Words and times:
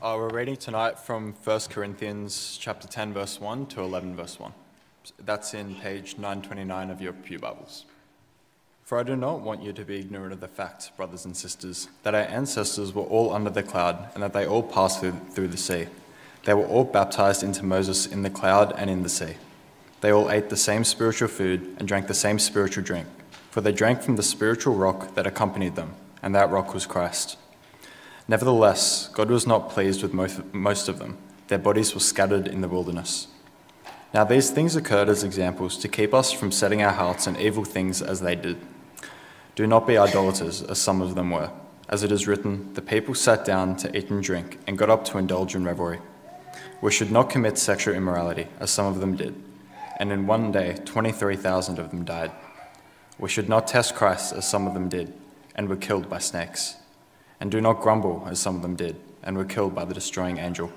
Uh, 0.00 0.14
we're 0.16 0.28
reading 0.28 0.56
tonight 0.56 0.96
from 0.96 1.34
1 1.42 1.60
Corinthians 1.70 2.56
chapter 2.60 2.86
10, 2.86 3.12
verse 3.12 3.40
1 3.40 3.66
to 3.66 3.80
11, 3.80 4.14
verse 4.14 4.38
1. 4.38 4.52
That's 5.24 5.54
in 5.54 5.74
page 5.74 6.16
929 6.18 6.90
of 6.90 7.02
your 7.02 7.12
Pew 7.12 7.40
Bibles. 7.40 7.84
For 8.84 9.00
I 9.00 9.02
do 9.02 9.16
not 9.16 9.40
want 9.40 9.60
you 9.60 9.72
to 9.72 9.84
be 9.84 9.98
ignorant 9.98 10.32
of 10.32 10.38
the 10.38 10.46
fact, 10.46 10.96
brothers 10.96 11.24
and 11.24 11.36
sisters, 11.36 11.88
that 12.04 12.14
our 12.14 12.20
ancestors 12.20 12.94
were 12.94 13.02
all 13.02 13.32
under 13.32 13.50
the 13.50 13.64
cloud 13.64 14.08
and 14.14 14.22
that 14.22 14.32
they 14.32 14.46
all 14.46 14.62
passed 14.62 15.00
through, 15.00 15.18
through 15.32 15.48
the 15.48 15.56
sea. 15.56 15.88
They 16.44 16.54
were 16.54 16.68
all 16.68 16.84
baptized 16.84 17.42
into 17.42 17.64
Moses 17.64 18.06
in 18.06 18.22
the 18.22 18.30
cloud 18.30 18.72
and 18.78 18.88
in 18.88 19.02
the 19.02 19.08
sea. 19.08 19.34
They 20.00 20.12
all 20.12 20.30
ate 20.30 20.48
the 20.48 20.56
same 20.56 20.84
spiritual 20.84 21.26
food 21.26 21.74
and 21.76 21.88
drank 21.88 22.06
the 22.06 22.14
same 22.14 22.38
spiritual 22.38 22.84
drink, 22.84 23.08
for 23.50 23.62
they 23.62 23.72
drank 23.72 24.02
from 24.02 24.14
the 24.14 24.22
spiritual 24.22 24.76
rock 24.76 25.16
that 25.16 25.26
accompanied 25.26 25.74
them, 25.74 25.96
and 26.22 26.36
that 26.36 26.52
rock 26.52 26.72
was 26.72 26.86
Christ. 26.86 27.36
Nevertheless, 28.28 29.08
God 29.08 29.30
was 29.30 29.46
not 29.46 29.70
pleased 29.70 30.02
with 30.02 30.12
most 30.52 30.88
of 30.88 30.98
them. 30.98 31.16
Their 31.48 31.58
bodies 31.58 31.94
were 31.94 32.00
scattered 32.00 32.46
in 32.46 32.60
the 32.60 32.68
wilderness. 32.68 33.28
Now, 34.12 34.24
these 34.24 34.50
things 34.50 34.76
occurred 34.76 35.08
as 35.08 35.24
examples 35.24 35.78
to 35.78 35.88
keep 35.88 36.12
us 36.12 36.30
from 36.30 36.52
setting 36.52 36.82
our 36.82 36.92
hearts 36.92 37.26
on 37.26 37.38
evil 37.38 37.64
things 37.64 38.02
as 38.02 38.20
they 38.20 38.34
did. 38.34 38.58
Do 39.54 39.66
not 39.66 39.86
be 39.86 39.98
idolaters, 39.98 40.62
as 40.62 40.78
some 40.78 41.00
of 41.00 41.14
them 41.14 41.30
were. 41.30 41.50
As 41.88 42.02
it 42.02 42.12
is 42.12 42.26
written, 42.26 42.72
the 42.74 42.82
people 42.82 43.14
sat 43.14 43.44
down 43.44 43.76
to 43.76 43.96
eat 43.96 44.10
and 44.10 44.22
drink 44.22 44.58
and 44.66 44.78
got 44.78 44.90
up 44.90 45.04
to 45.06 45.18
indulge 45.18 45.54
in 45.54 45.64
revelry. 45.64 45.98
We 46.80 46.92
should 46.92 47.10
not 47.10 47.30
commit 47.30 47.58
sexual 47.58 47.94
immorality, 47.94 48.46
as 48.60 48.70
some 48.70 48.86
of 48.86 49.00
them 49.00 49.16
did. 49.16 49.34
And 49.98 50.12
in 50.12 50.26
one 50.26 50.52
day, 50.52 50.76
23,000 50.84 51.78
of 51.78 51.90
them 51.90 52.04
died. 52.04 52.30
We 53.18 53.28
should 53.28 53.48
not 53.48 53.66
test 53.66 53.94
Christ, 53.94 54.32
as 54.34 54.48
some 54.48 54.66
of 54.66 54.74
them 54.74 54.88
did, 54.88 55.12
and 55.54 55.68
were 55.68 55.76
killed 55.76 56.08
by 56.08 56.18
snakes. 56.18 56.76
And 57.40 57.50
do 57.50 57.60
not 57.60 57.80
grumble, 57.80 58.26
as 58.28 58.40
some 58.40 58.56
of 58.56 58.62
them 58.62 58.76
did, 58.76 58.96
and 59.22 59.36
were 59.36 59.44
killed 59.44 59.74
by 59.74 59.84
the 59.84 59.94
destroying 59.94 60.38
angel. 60.38 60.72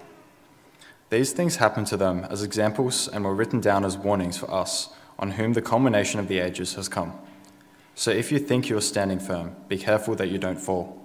These 1.10 1.34
things 1.34 1.58
happened 1.58 1.88
to 1.88 1.98
them 1.98 2.26
as 2.30 2.44
examples 2.44 3.08
and 3.08 3.26
were 3.26 3.36
written 3.36 3.60
down 3.60 3.84
as 3.84 3.98
warnings 3.98 4.38
for 4.38 4.50
us, 4.50 4.90
on 5.20 5.32
whom 5.32 5.54
the 5.54 5.62
culmination 5.62 6.20
of 6.20 6.28
the 6.28 6.40
ages 6.40 6.76
has 6.76 6.88
come. 6.88 7.14
So 7.96 8.12
if 8.12 8.32
you 8.32 8.40
think 8.40 8.70
you 8.70 8.78
are 8.78 8.82
standing 8.82 9.20
firm, 9.20 9.56
be 9.68 9.78
careful 9.78 10.16
that 10.16 10.30
you 10.30 10.38
don't 10.38 10.60
fall. 10.60 11.02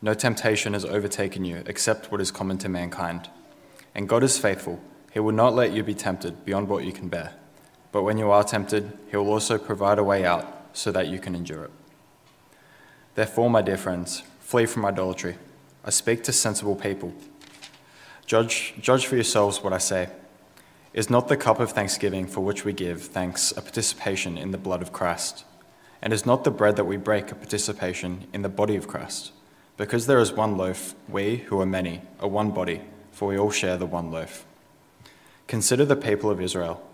No 0.00 0.14
temptation 0.14 0.72
has 0.72 0.84
overtaken 0.84 1.44
you 1.44 1.62
except 1.66 2.10
what 2.10 2.20
is 2.20 2.30
common 2.30 2.58
to 2.58 2.68
mankind. 2.68 3.28
And 3.94 4.08
God 4.08 4.24
is 4.24 4.38
faithful. 4.38 4.80
He 5.12 5.20
will 5.20 5.32
not 5.32 5.54
let 5.54 5.72
you 5.72 5.82
be 5.82 5.94
tempted 5.94 6.44
beyond 6.44 6.68
what 6.68 6.84
you 6.84 6.92
can 6.92 7.08
bear. 7.08 7.34
But 7.92 8.02
when 8.02 8.18
you 8.18 8.30
are 8.30 8.42
tempted, 8.42 8.98
He 9.10 9.16
will 9.16 9.28
also 9.28 9.58
provide 9.58 9.98
a 9.98 10.04
way 10.04 10.24
out 10.24 10.70
so 10.72 10.90
that 10.92 11.08
you 11.08 11.18
can 11.18 11.34
endure 11.34 11.64
it. 11.64 11.70
Therefore, 13.14 13.50
my 13.50 13.60
dear 13.60 13.76
friends, 13.76 14.22
Flee 14.52 14.66
from 14.66 14.84
idolatry. 14.84 15.38
I 15.82 15.88
speak 15.88 16.24
to 16.24 16.30
sensible 16.30 16.76
people. 16.76 17.14
Judge, 18.26 18.74
judge 18.78 19.06
for 19.06 19.14
yourselves 19.14 19.62
what 19.62 19.72
I 19.72 19.78
say. 19.78 20.10
Is 20.92 21.08
not 21.08 21.28
the 21.28 21.38
cup 21.38 21.58
of 21.58 21.72
thanksgiving 21.72 22.26
for 22.26 22.42
which 22.42 22.62
we 22.62 22.74
give 22.74 23.00
thanks 23.00 23.52
a 23.52 23.62
participation 23.62 24.36
in 24.36 24.50
the 24.50 24.58
blood 24.58 24.82
of 24.82 24.92
Christ? 24.92 25.46
And 26.02 26.12
is 26.12 26.26
not 26.26 26.44
the 26.44 26.50
bread 26.50 26.76
that 26.76 26.84
we 26.84 26.98
break 26.98 27.32
a 27.32 27.34
participation 27.34 28.26
in 28.34 28.42
the 28.42 28.50
body 28.50 28.76
of 28.76 28.86
Christ? 28.86 29.32
Because 29.78 30.06
there 30.06 30.20
is 30.20 30.32
one 30.32 30.58
loaf, 30.58 30.94
we, 31.08 31.36
who 31.36 31.58
are 31.62 31.64
many, 31.64 32.02
are 32.20 32.28
one 32.28 32.50
body, 32.50 32.82
for 33.10 33.28
we 33.28 33.38
all 33.38 33.50
share 33.50 33.78
the 33.78 33.86
one 33.86 34.10
loaf. 34.10 34.44
Consider 35.46 35.86
the 35.86 35.96
people 35.96 36.28
of 36.28 36.42
Israel. 36.42 36.86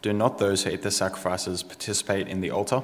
Do 0.00 0.14
not 0.14 0.38
those 0.38 0.64
who 0.64 0.70
eat 0.70 0.80
the 0.80 0.90
sacrifices 0.90 1.62
participate 1.62 2.26
in 2.26 2.40
the 2.40 2.50
altar? 2.50 2.82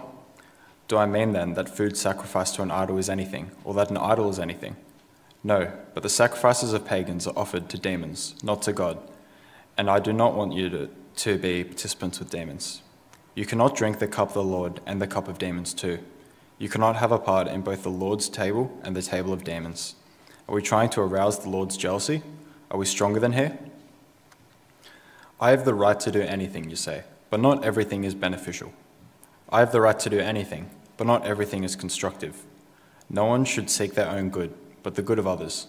Do 0.89 0.97
I 0.97 1.05
mean 1.05 1.35
then 1.35 1.53
that 1.53 1.69
food 1.69 1.99
sacrificed 1.99 2.55
to 2.55 2.63
an 2.63 2.71
idol 2.71 2.97
is 2.97 3.11
anything, 3.11 3.51
or 3.63 3.75
that 3.75 3.91
an 3.91 3.99
idol 3.99 4.31
is 4.31 4.39
anything? 4.39 4.75
No, 5.45 5.71
but 5.93 6.03
the 6.03 6.09
sacrifices 6.09 6.73
of 6.73 6.87
pagans 6.87 7.27
are 7.27 7.39
offered 7.39 7.69
to 7.69 7.79
demons, 7.79 8.35
not 8.43 8.63
to 8.63 8.73
God. 8.73 8.99
And 9.77 9.91
I 9.91 10.01
do 10.01 10.15
not 10.15 10.35
want 10.35 10.55
you 10.55 10.71
to, 10.71 10.89
to 11.17 11.39
be 11.39 11.63
participants 11.63 12.19
with 12.19 12.31
demons. 12.31 12.83
You 13.35 13.45
cannot 13.45 13.77
drink 13.77 13.99
the 13.99 14.09
cup 14.09 14.29
of 14.29 14.35
the 14.35 14.43
Lord 14.43 14.81
and 14.87 15.01
the 15.01 15.07
cup 15.07 15.29
of 15.29 15.39
demons 15.39 15.75
too. 15.75 15.99
You 16.59 16.69
cannot 16.69 16.97
have 16.97 17.13
a 17.13 17.19
part 17.19 17.47
in 17.49 17.61
both 17.61 17.83
the 17.83 17.91
Lord's 17.91 18.29
table 18.29 18.77
and 18.83 18.97
the 18.97 19.03
table 19.03 19.33
of 19.33 19.45
demons. 19.45 19.95
Are 20.49 20.55
we 20.55 20.63
trying 20.63 20.89
to 20.91 21.03
arouse 21.03 21.39
the 21.39 21.51
Lord's 21.51 21.77
jealousy? 21.77 22.23
Are 22.71 22.79
we 22.79 22.87
stronger 22.87 23.21
than 23.21 23.35
He? 23.35 23.51
I 25.41 25.51
have 25.51 25.65
the 25.65 25.75
right 25.75 26.01
to 26.01 26.11
do 26.11 26.23
anything, 26.23 26.69
you 26.71 26.77
say, 26.77 27.05
but 27.31 27.41
not 27.41 27.63
everything 27.63 28.05
is 28.05 28.15
beneficial. 28.15 28.73
I 29.51 29.61
have 29.61 29.71
the 29.71 29.81
right 29.81 29.99
to 30.01 30.11
do 30.11 30.19
anything, 30.19 30.69
but 30.99 31.07
not 31.07 31.25
everything 31.25 31.65
is 31.65 31.75
constructive. 31.75 32.43
No 33.09 33.25
one 33.25 33.47
should 33.47 33.71
seek 33.71 33.95
their 33.95 34.11
own 34.11 34.29
good, 34.29 34.53
but 34.83 34.95
the 34.95 35.03
good 35.03 35.19
of 35.19 35.27
others. 35.27 35.69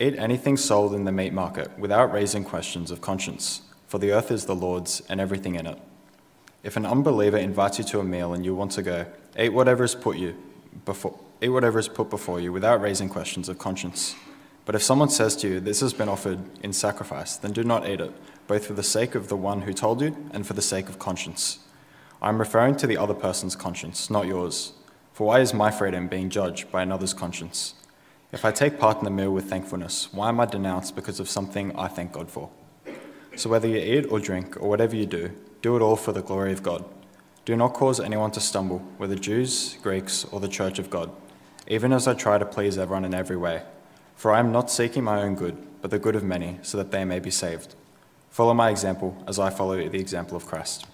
Eat 0.00 0.16
anything 0.18 0.56
sold 0.56 0.92
in 0.92 1.04
the 1.04 1.12
meat 1.12 1.32
market 1.32 1.78
without 1.78 2.12
raising 2.12 2.42
questions 2.42 2.90
of 2.90 3.00
conscience, 3.00 3.62
for 3.86 3.98
the 3.98 4.10
earth 4.10 4.32
is 4.32 4.46
the 4.46 4.54
Lord's 4.54 5.02
and 5.08 5.20
everything 5.20 5.54
in 5.54 5.66
it. 5.66 5.78
If 6.64 6.76
an 6.76 6.84
unbeliever 6.84 7.36
invites 7.36 7.78
you 7.78 7.84
to 7.84 8.00
a 8.00 8.04
meal 8.04 8.34
and 8.34 8.44
you 8.44 8.52
want 8.52 8.72
to 8.72 8.82
go, 8.82 9.06
eat 9.38 9.52
whatever 9.52 9.84
is 9.84 9.94
put 9.94 10.16
you 10.16 10.36
before 10.84 11.16
eat 11.40 11.50
whatever 11.50 11.78
is 11.78 11.88
put 11.88 12.10
before 12.10 12.40
you 12.40 12.52
without 12.52 12.80
raising 12.80 13.08
questions 13.08 13.48
of 13.48 13.58
conscience. 13.58 14.14
But 14.64 14.74
if 14.74 14.82
someone 14.82 15.10
says 15.10 15.36
to 15.36 15.48
you, 15.48 15.60
This 15.60 15.80
has 15.80 15.92
been 15.92 16.08
offered 16.08 16.40
in 16.62 16.72
sacrifice, 16.72 17.36
then 17.36 17.52
do 17.52 17.62
not 17.62 17.88
eat 17.88 18.00
it, 18.00 18.12
both 18.46 18.66
for 18.66 18.72
the 18.72 18.82
sake 18.82 19.14
of 19.14 19.28
the 19.28 19.36
one 19.36 19.62
who 19.62 19.72
told 19.72 20.00
you 20.00 20.16
and 20.32 20.46
for 20.46 20.54
the 20.54 20.62
sake 20.62 20.88
of 20.88 20.98
conscience. 20.98 21.60
I'm 22.22 22.38
referring 22.38 22.76
to 22.76 22.86
the 22.86 22.96
other 22.96 23.14
person's 23.14 23.56
conscience, 23.56 24.08
not 24.10 24.26
yours. 24.26 24.72
For 25.12 25.26
why 25.26 25.40
is 25.40 25.52
my 25.52 25.70
freedom 25.70 26.08
being 26.08 26.30
judged 26.30 26.70
by 26.70 26.82
another's 26.82 27.14
conscience? 27.14 27.74
If 28.32 28.44
I 28.44 28.52
take 28.52 28.78
part 28.78 28.98
in 28.98 29.04
the 29.04 29.10
meal 29.10 29.30
with 29.30 29.48
thankfulness, 29.48 30.12
why 30.12 30.28
am 30.28 30.40
I 30.40 30.46
denounced 30.46 30.96
because 30.96 31.20
of 31.20 31.28
something 31.28 31.74
I 31.76 31.88
thank 31.88 32.12
God 32.12 32.30
for? 32.30 32.50
So 33.36 33.50
whether 33.50 33.68
you 33.68 33.76
eat 33.76 34.06
or 34.10 34.18
drink 34.18 34.56
or 34.60 34.68
whatever 34.68 34.96
you 34.96 35.06
do, 35.06 35.30
do 35.62 35.76
it 35.76 35.82
all 35.82 35.96
for 35.96 36.12
the 36.12 36.22
glory 36.22 36.52
of 36.52 36.62
God. 36.62 36.84
Do 37.44 37.54
not 37.54 37.74
cause 37.74 38.00
anyone 38.00 38.30
to 38.32 38.40
stumble, 38.40 38.78
whether 38.96 39.14
Jews, 39.14 39.76
Greeks, 39.82 40.24
or 40.32 40.40
the 40.40 40.48
church 40.48 40.78
of 40.78 40.90
God, 40.90 41.10
even 41.68 41.92
as 41.92 42.08
I 42.08 42.14
try 42.14 42.38
to 42.38 42.46
please 42.46 42.78
everyone 42.78 43.04
in 43.04 43.14
every 43.14 43.36
way. 43.36 43.62
For 44.16 44.32
I 44.32 44.40
am 44.40 44.52
not 44.52 44.70
seeking 44.70 45.04
my 45.04 45.22
own 45.22 45.34
good, 45.34 45.56
but 45.82 45.90
the 45.90 45.98
good 45.98 46.16
of 46.16 46.24
many, 46.24 46.58
so 46.62 46.78
that 46.78 46.90
they 46.90 47.04
may 47.04 47.20
be 47.20 47.30
saved. 47.30 47.74
Follow 48.30 48.54
my 48.54 48.70
example 48.70 49.22
as 49.28 49.38
I 49.38 49.50
follow 49.50 49.76
the 49.76 50.00
example 50.00 50.36
of 50.36 50.46
Christ. 50.46 50.86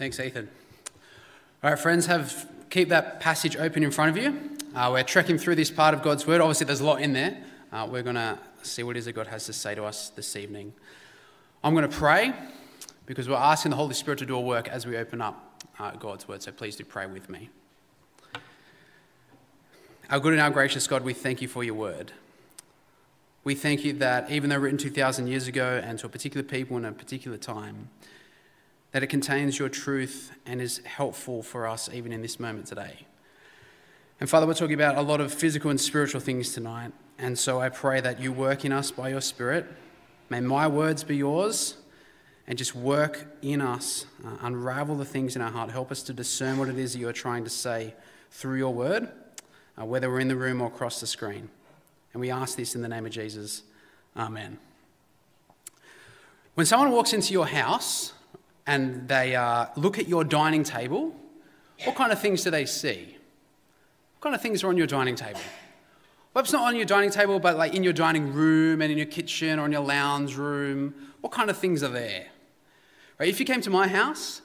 Thanks, 0.00 0.18
Ethan. 0.18 0.48
All 1.62 1.68
right, 1.68 1.78
friends, 1.78 2.06
have 2.06 2.48
keep 2.70 2.88
that 2.88 3.20
passage 3.20 3.54
open 3.54 3.82
in 3.82 3.90
front 3.90 4.16
of 4.16 4.24
you. 4.24 4.56
Uh, 4.74 4.88
we're 4.94 5.02
trekking 5.02 5.36
through 5.36 5.56
this 5.56 5.70
part 5.70 5.92
of 5.92 6.00
God's 6.00 6.26
Word. 6.26 6.40
Obviously, 6.40 6.64
there's 6.64 6.80
a 6.80 6.86
lot 6.86 7.02
in 7.02 7.12
there. 7.12 7.36
Uh, 7.70 7.86
we're 7.86 8.02
going 8.02 8.14
to 8.14 8.38
see 8.62 8.82
what 8.82 8.96
it 8.96 9.00
is 9.00 9.04
that 9.04 9.12
God 9.12 9.26
has 9.26 9.44
to 9.44 9.52
say 9.52 9.74
to 9.74 9.84
us 9.84 10.08
this 10.08 10.36
evening. 10.36 10.72
I'm 11.62 11.74
going 11.74 11.86
to 11.86 11.94
pray 11.94 12.32
because 13.04 13.28
we're 13.28 13.34
asking 13.34 13.72
the 13.72 13.76
Holy 13.76 13.92
Spirit 13.92 14.20
to 14.20 14.24
do 14.24 14.36
a 14.36 14.40
work 14.40 14.68
as 14.68 14.86
we 14.86 14.96
open 14.96 15.20
up 15.20 15.62
uh, 15.78 15.90
God's 15.90 16.26
Word. 16.26 16.42
So 16.42 16.50
please 16.50 16.76
do 16.76 16.84
pray 16.86 17.04
with 17.04 17.28
me. 17.28 17.50
Our 20.08 20.18
good 20.18 20.32
and 20.32 20.40
our 20.40 20.48
gracious 20.48 20.86
God, 20.86 21.04
we 21.04 21.12
thank 21.12 21.42
you 21.42 21.48
for 21.48 21.62
your 21.62 21.74
Word. 21.74 22.12
We 23.44 23.54
thank 23.54 23.84
you 23.84 23.92
that 23.92 24.30
even 24.30 24.48
though 24.48 24.56
written 24.56 24.78
2,000 24.78 25.26
years 25.26 25.46
ago 25.46 25.78
and 25.84 25.98
to 25.98 26.06
a 26.06 26.08
particular 26.08 26.42
people 26.42 26.78
in 26.78 26.86
a 26.86 26.92
particular 26.92 27.36
time, 27.36 27.90
that 28.92 29.02
it 29.02 29.06
contains 29.06 29.58
your 29.58 29.68
truth 29.68 30.32
and 30.46 30.60
is 30.60 30.78
helpful 30.84 31.42
for 31.42 31.66
us 31.66 31.88
even 31.92 32.12
in 32.12 32.22
this 32.22 32.40
moment 32.40 32.66
today. 32.66 33.06
And 34.20 34.28
Father, 34.28 34.46
we're 34.46 34.54
talking 34.54 34.74
about 34.74 34.96
a 34.96 35.02
lot 35.02 35.20
of 35.20 35.32
physical 35.32 35.70
and 35.70 35.80
spiritual 35.80 36.20
things 36.20 36.52
tonight. 36.52 36.92
And 37.18 37.38
so 37.38 37.60
I 37.60 37.68
pray 37.68 38.00
that 38.00 38.20
you 38.20 38.32
work 38.32 38.64
in 38.64 38.72
us 38.72 38.90
by 38.90 39.10
your 39.10 39.20
Spirit. 39.20 39.66
May 40.28 40.40
my 40.40 40.66
words 40.66 41.04
be 41.04 41.16
yours 41.16 41.76
and 42.46 42.58
just 42.58 42.74
work 42.74 43.26
in 43.42 43.60
us, 43.60 44.06
uh, 44.24 44.36
unravel 44.42 44.96
the 44.96 45.04
things 45.04 45.36
in 45.36 45.42
our 45.42 45.50
heart. 45.50 45.70
Help 45.70 45.90
us 45.92 46.02
to 46.02 46.12
discern 46.12 46.58
what 46.58 46.68
it 46.68 46.78
is 46.78 46.92
that 46.92 46.98
you're 46.98 47.12
trying 47.12 47.44
to 47.44 47.50
say 47.50 47.94
through 48.30 48.58
your 48.58 48.74
word, 48.74 49.08
uh, 49.80 49.84
whether 49.84 50.10
we're 50.10 50.20
in 50.20 50.28
the 50.28 50.36
room 50.36 50.60
or 50.60 50.66
across 50.66 51.00
the 51.00 51.06
screen. 51.06 51.48
And 52.12 52.20
we 52.20 52.30
ask 52.30 52.56
this 52.56 52.74
in 52.74 52.82
the 52.82 52.88
name 52.88 53.06
of 53.06 53.12
Jesus. 53.12 53.62
Amen. 54.16 54.58
When 56.54 56.66
someone 56.66 56.90
walks 56.90 57.12
into 57.12 57.32
your 57.32 57.46
house, 57.46 58.12
and 58.70 59.08
they 59.08 59.34
uh, 59.34 59.66
look 59.74 59.98
at 59.98 60.06
your 60.06 60.22
dining 60.22 60.62
table, 60.62 61.12
what 61.84 61.96
kind 61.96 62.12
of 62.12 62.20
things 62.20 62.44
do 62.44 62.52
they 62.52 62.66
see? 62.66 63.16
What 64.14 64.22
kind 64.22 64.34
of 64.34 64.40
things 64.40 64.62
are 64.62 64.68
on 64.68 64.76
your 64.76 64.86
dining 64.86 65.16
table? 65.16 65.40
Perhaps 66.32 66.52
not 66.52 66.68
on 66.68 66.76
your 66.76 66.84
dining 66.84 67.10
table, 67.10 67.40
but 67.40 67.56
like 67.56 67.74
in 67.74 67.82
your 67.82 67.92
dining 67.92 68.32
room 68.32 68.80
and 68.80 68.92
in 68.92 68.96
your 68.96 69.08
kitchen 69.08 69.58
or 69.58 69.66
in 69.66 69.72
your 69.72 69.80
lounge 69.80 70.36
room. 70.36 70.94
What 71.20 71.32
kind 71.32 71.50
of 71.50 71.58
things 71.58 71.82
are 71.82 71.88
there? 71.88 72.26
Right? 73.18 73.28
If 73.28 73.40
you 73.40 73.44
came 73.44 73.60
to 73.62 73.70
my 73.70 73.88
house 73.88 74.40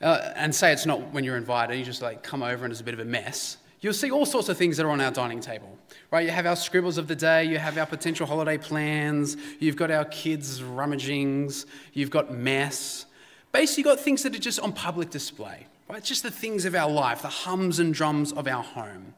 uh, 0.00 0.30
and 0.36 0.54
say 0.54 0.72
it's 0.72 0.86
not 0.86 1.12
when 1.12 1.24
you're 1.24 1.36
invited, 1.36 1.76
you 1.80 1.84
just 1.84 2.00
like 2.00 2.22
come 2.22 2.44
over 2.44 2.64
and 2.64 2.70
it's 2.70 2.80
a 2.80 2.84
bit 2.84 2.94
of 2.94 3.00
a 3.00 3.04
mess. 3.04 3.56
You'll 3.80 3.92
see 3.92 4.12
all 4.12 4.24
sorts 4.24 4.48
of 4.48 4.56
things 4.56 4.76
that 4.76 4.86
are 4.86 4.90
on 4.90 5.00
our 5.00 5.10
dining 5.10 5.40
table, 5.40 5.76
right? 6.12 6.24
You 6.24 6.30
have 6.30 6.46
our 6.46 6.54
scribbles 6.54 6.96
of 6.96 7.08
the 7.08 7.16
day, 7.16 7.44
you 7.44 7.58
have 7.58 7.76
our 7.76 7.86
potential 7.86 8.24
holiday 8.24 8.56
plans, 8.56 9.36
you've 9.58 9.76
got 9.76 9.90
our 9.90 10.04
kids' 10.04 10.62
rummagings, 10.62 11.66
you've 11.92 12.10
got 12.10 12.32
mess, 12.32 13.06
Basically, 13.52 13.82
you've 13.82 13.96
got 13.96 14.04
things 14.04 14.22
that 14.22 14.34
are 14.34 14.38
just 14.38 14.60
on 14.60 14.72
public 14.72 15.10
display, 15.10 15.66
right? 15.88 15.98
It's 15.98 16.08
just 16.08 16.22
the 16.22 16.30
things 16.30 16.64
of 16.64 16.74
our 16.74 16.90
life, 16.90 17.22
the 17.22 17.28
hums 17.28 17.78
and 17.78 17.94
drums 17.94 18.32
of 18.32 18.46
our 18.46 18.62
home. 18.62 19.14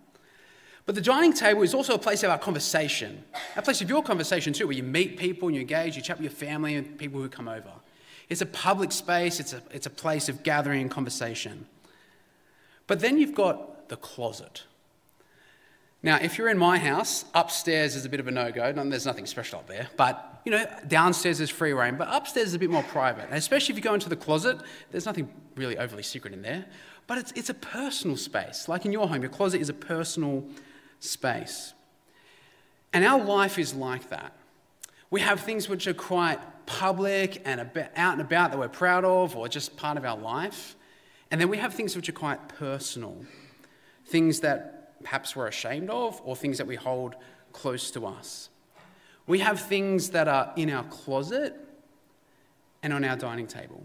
But 0.86 0.94
the 0.94 1.00
dining 1.00 1.32
table 1.32 1.62
is 1.62 1.74
also 1.74 1.94
a 1.94 1.98
place 1.98 2.22
of 2.22 2.30
our 2.30 2.38
conversation, 2.38 3.22
a 3.56 3.62
place 3.62 3.80
of 3.80 3.88
your 3.88 4.02
conversation 4.02 4.52
too, 4.52 4.66
where 4.66 4.76
you 4.76 4.82
meet 4.82 5.18
people 5.18 5.48
and 5.48 5.54
you 5.54 5.60
engage, 5.60 5.96
you 5.96 6.02
chat 6.02 6.16
with 6.16 6.24
your 6.24 6.32
family 6.32 6.74
and 6.74 6.98
people 6.98 7.20
who 7.20 7.28
come 7.28 7.48
over. 7.48 7.70
It's 8.28 8.40
a 8.40 8.46
public 8.46 8.92
space, 8.92 9.40
it's 9.40 9.52
a, 9.52 9.62
it's 9.72 9.86
a 9.86 9.90
place 9.90 10.28
of 10.28 10.42
gathering 10.42 10.80
and 10.80 10.90
conversation. 10.90 11.66
But 12.86 13.00
then 13.00 13.18
you've 13.18 13.34
got 13.34 13.88
the 13.88 13.96
closet. 13.96 14.64
Now, 16.02 16.16
if 16.16 16.38
you're 16.38 16.48
in 16.48 16.58
my 16.58 16.78
house, 16.78 17.24
upstairs 17.34 17.94
is 17.94 18.04
a 18.04 18.08
bit 18.08 18.20
of 18.20 18.28
a 18.28 18.30
no 18.30 18.50
go. 18.50 18.72
There's 18.72 19.06
nothing 19.06 19.26
special 19.26 19.58
up 19.58 19.66
there. 19.66 19.88
But, 19.96 20.29
you 20.44 20.52
know, 20.52 20.64
downstairs 20.88 21.40
is 21.40 21.50
free 21.50 21.72
reign, 21.72 21.96
but 21.96 22.08
upstairs 22.10 22.48
is 22.48 22.54
a 22.54 22.58
bit 22.58 22.70
more 22.70 22.82
private. 22.84 23.24
And 23.26 23.34
especially 23.34 23.72
if 23.72 23.76
you 23.76 23.82
go 23.82 23.94
into 23.94 24.08
the 24.08 24.16
closet, 24.16 24.58
there's 24.90 25.06
nothing 25.06 25.30
really 25.56 25.76
overly 25.76 26.02
secret 26.02 26.32
in 26.32 26.42
there. 26.42 26.64
But 27.06 27.18
it's, 27.18 27.32
it's 27.32 27.50
a 27.50 27.54
personal 27.54 28.16
space. 28.16 28.68
Like 28.68 28.86
in 28.86 28.92
your 28.92 29.08
home, 29.08 29.22
your 29.22 29.30
closet 29.30 29.60
is 29.60 29.68
a 29.68 29.74
personal 29.74 30.44
space. 31.00 31.74
And 32.92 33.04
our 33.04 33.22
life 33.22 33.58
is 33.58 33.74
like 33.74 34.08
that. 34.10 34.32
We 35.10 35.20
have 35.20 35.40
things 35.40 35.68
which 35.68 35.86
are 35.86 35.94
quite 35.94 36.38
public 36.66 37.42
and 37.44 37.60
out 37.96 38.12
and 38.12 38.20
about 38.20 38.52
that 38.52 38.58
we're 38.58 38.68
proud 38.68 39.04
of 39.04 39.36
or 39.36 39.48
just 39.48 39.76
part 39.76 39.96
of 39.96 40.04
our 40.04 40.16
life. 40.16 40.76
And 41.30 41.40
then 41.40 41.48
we 41.48 41.58
have 41.58 41.74
things 41.74 41.96
which 41.96 42.08
are 42.08 42.12
quite 42.12 42.48
personal, 42.48 43.24
things 44.06 44.40
that 44.40 45.02
perhaps 45.02 45.34
we're 45.34 45.48
ashamed 45.48 45.90
of 45.90 46.20
or 46.24 46.36
things 46.36 46.58
that 46.58 46.66
we 46.66 46.76
hold 46.76 47.16
close 47.52 47.90
to 47.92 48.06
us. 48.06 48.50
We 49.30 49.38
have 49.38 49.60
things 49.60 50.10
that 50.10 50.26
are 50.26 50.52
in 50.56 50.70
our 50.70 50.82
closet 50.82 51.54
and 52.82 52.92
on 52.92 53.04
our 53.04 53.14
dining 53.14 53.46
table. 53.46 53.80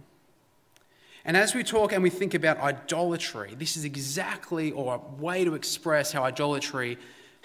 And 1.23 1.37
as 1.37 1.53
we 1.53 1.63
talk 1.63 1.93
and 1.93 2.01
we 2.01 2.09
think 2.09 2.33
about 2.33 2.57
idolatry, 2.57 3.53
this 3.55 3.77
is 3.77 3.85
exactly 3.85 4.71
or 4.71 4.95
a 4.95 5.21
way 5.21 5.45
to 5.45 5.53
express 5.53 6.11
how 6.11 6.23
idolatry 6.23 6.97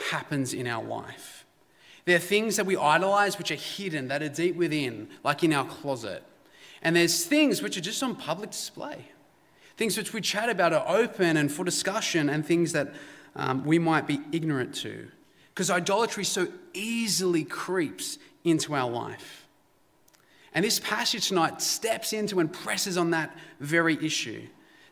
happens 0.08 0.54
in 0.54 0.66
our 0.66 0.82
life. 0.82 1.44
There 2.06 2.16
are 2.16 2.20
things 2.20 2.56
that 2.56 2.64
we 2.64 2.74
idolize 2.74 3.36
which 3.36 3.50
are 3.50 3.56
hidden, 3.56 4.08
that 4.08 4.22
are 4.22 4.30
deep 4.30 4.56
within, 4.56 5.10
like 5.22 5.44
in 5.44 5.52
our 5.52 5.66
closet. 5.66 6.22
And 6.80 6.96
there's 6.96 7.26
things 7.26 7.60
which 7.60 7.76
are 7.76 7.82
just 7.82 8.02
on 8.02 8.16
public 8.16 8.52
display. 8.52 9.10
Things 9.76 9.98
which 9.98 10.14
we 10.14 10.22
chat 10.22 10.48
about 10.48 10.72
are 10.72 10.88
open 10.88 11.36
and 11.36 11.52
for 11.52 11.66
discussion, 11.66 12.30
and 12.30 12.46
things 12.46 12.72
that 12.72 12.94
um, 13.36 13.62
we 13.66 13.78
might 13.78 14.06
be 14.06 14.22
ignorant 14.32 14.74
to. 14.76 15.10
Because 15.54 15.70
idolatry 15.70 16.24
so 16.24 16.48
easily 16.72 17.44
creeps 17.44 18.18
into 18.44 18.74
our 18.74 18.88
life. 18.88 19.46
And 20.54 20.64
this 20.64 20.80
passage 20.80 21.28
tonight 21.28 21.62
steps 21.62 22.12
into 22.12 22.40
and 22.40 22.52
presses 22.52 22.96
on 22.96 23.10
that 23.10 23.36
very 23.60 23.98
issue 24.04 24.46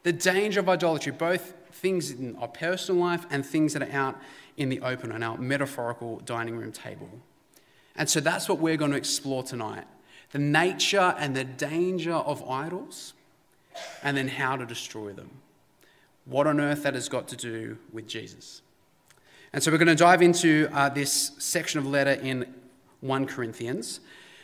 the 0.04 0.12
danger 0.12 0.60
of 0.60 0.68
idolatry, 0.68 1.12
both 1.12 1.54
things 1.72 2.10
in 2.10 2.34
our 2.36 2.48
personal 2.48 3.00
life 3.00 3.26
and 3.30 3.44
things 3.44 3.72
that 3.74 3.82
are 3.82 3.92
out 3.92 4.18
in 4.56 4.68
the 4.68 4.80
open 4.80 5.12
on 5.12 5.22
our 5.22 5.36
metaphorical 5.36 6.20
dining 6.24 6.56
room 6.56 6.72
table. 6.72 7.10
And 7.96 8.08
so 8.08 8.20
that's 8.20 8.48
what 8.48 8.58
we're 8.58 8.76
going 8.76 8.92
to 8.92 8.96
explore 8.96 9.42
tonight 9.42 9.84
the 10.30 10.38
nature 10.38 11.14
and 11.18 11.34
the 11.34 11.44
danger 11.44 12.12
of 12.12 12.46
idols, 12.48 13.14
and 14.02 14.16
then 14.16 14.28
how 14.28 14.56
to 14.56 14.66
destroy 14.66 15.12
them. 15.12 15.30
What 16.26 16.46
on 16.46 16.60
earth 16.60 16.82
that 16.82 16.94
has 16.94 17.08
got 17.08 17.28
to 17.28 17.36
do 17.36 17.78
with 17.92 18.06
Jesus. 18.06 18.60
And 19.52 19.62
so 19.62 19.70
we're 19.70 19.78
going 19.78 19.88
to 19.88 19.94
dive 19.94 20.20
into 20.20 20.68
uh, 20.72 20.90
this 20.90 21.32
section 21.38 21.78
of 21.78 21.86
letter 21.86 22.12
in 22.12 22.52
1 23.00 23.26
Corinthians. 23.26 24.00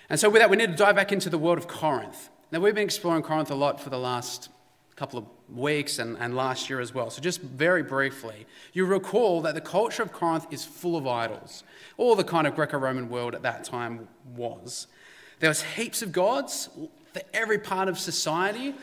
And 0.08 0.18
so, 0.18 0.30
with 0.30 0.40
that, 0.40 0.48
we 0.48 0.56
need 0.56 0.70
to 0.70 0.76
dive 0.76 0.96
back 0.96 1.12
into 1.12 1.28
the 1.28 1.38
world 1.38 1.58
of 1.58 1.68
Corinth. 1.68 2.30
Now, 2.50 2.60
we've 2.60 2.74
been 2.74 2.84
exploring 2.84 3.22
Corinth 3.22 3.50
a 3.50 3.54
lot 3.54 3.80
for 3.80 3.90
the 3.90 3.98
last 3.98 4.48
couple 4.96 5.18
of 5.18 5.26
weeks 5.54 5.98
and, 5.98 6.16
and 6.18 6.36
last 6.36 6.70
year 6.70 6.80
as 6.80 6.94
well. 6.94 7.10
So, 7.10 7.20
just 7.20 7.42
very 7.42 7.82
briefly, 7.82 8.46
you 8.72 8.86
recall 8.86 9.42
that 9.42 9.54
the 9.54 9.60
culture 9.60 10.02
of 10.02 10.12
Corinth 10.12 10.46
is 10.50 10.64
full 10.64 10.96
of 10.96 11.06
idols. 11.06 11.64
All 11.98 12.16
the 12.16 12.24
kind 12.24 12.46
of 12.46 12.54
Greco 12.54 12.78
Roman 12.78 13.10
world 13.10 13.34
at 13.34 13.42
that 13.42 13.64
time 13.64 14.08
was. 14.34 14.86
There 15.40 15.50
was 15.50 15.62
heaps 15.62 16.00
of 16.00 16.12
gods 16.12 16.70
for 17.12 17.22
every 17.34 17.58
part 17.58 17.88
of 17.88 17.98
society. 17.98 18.74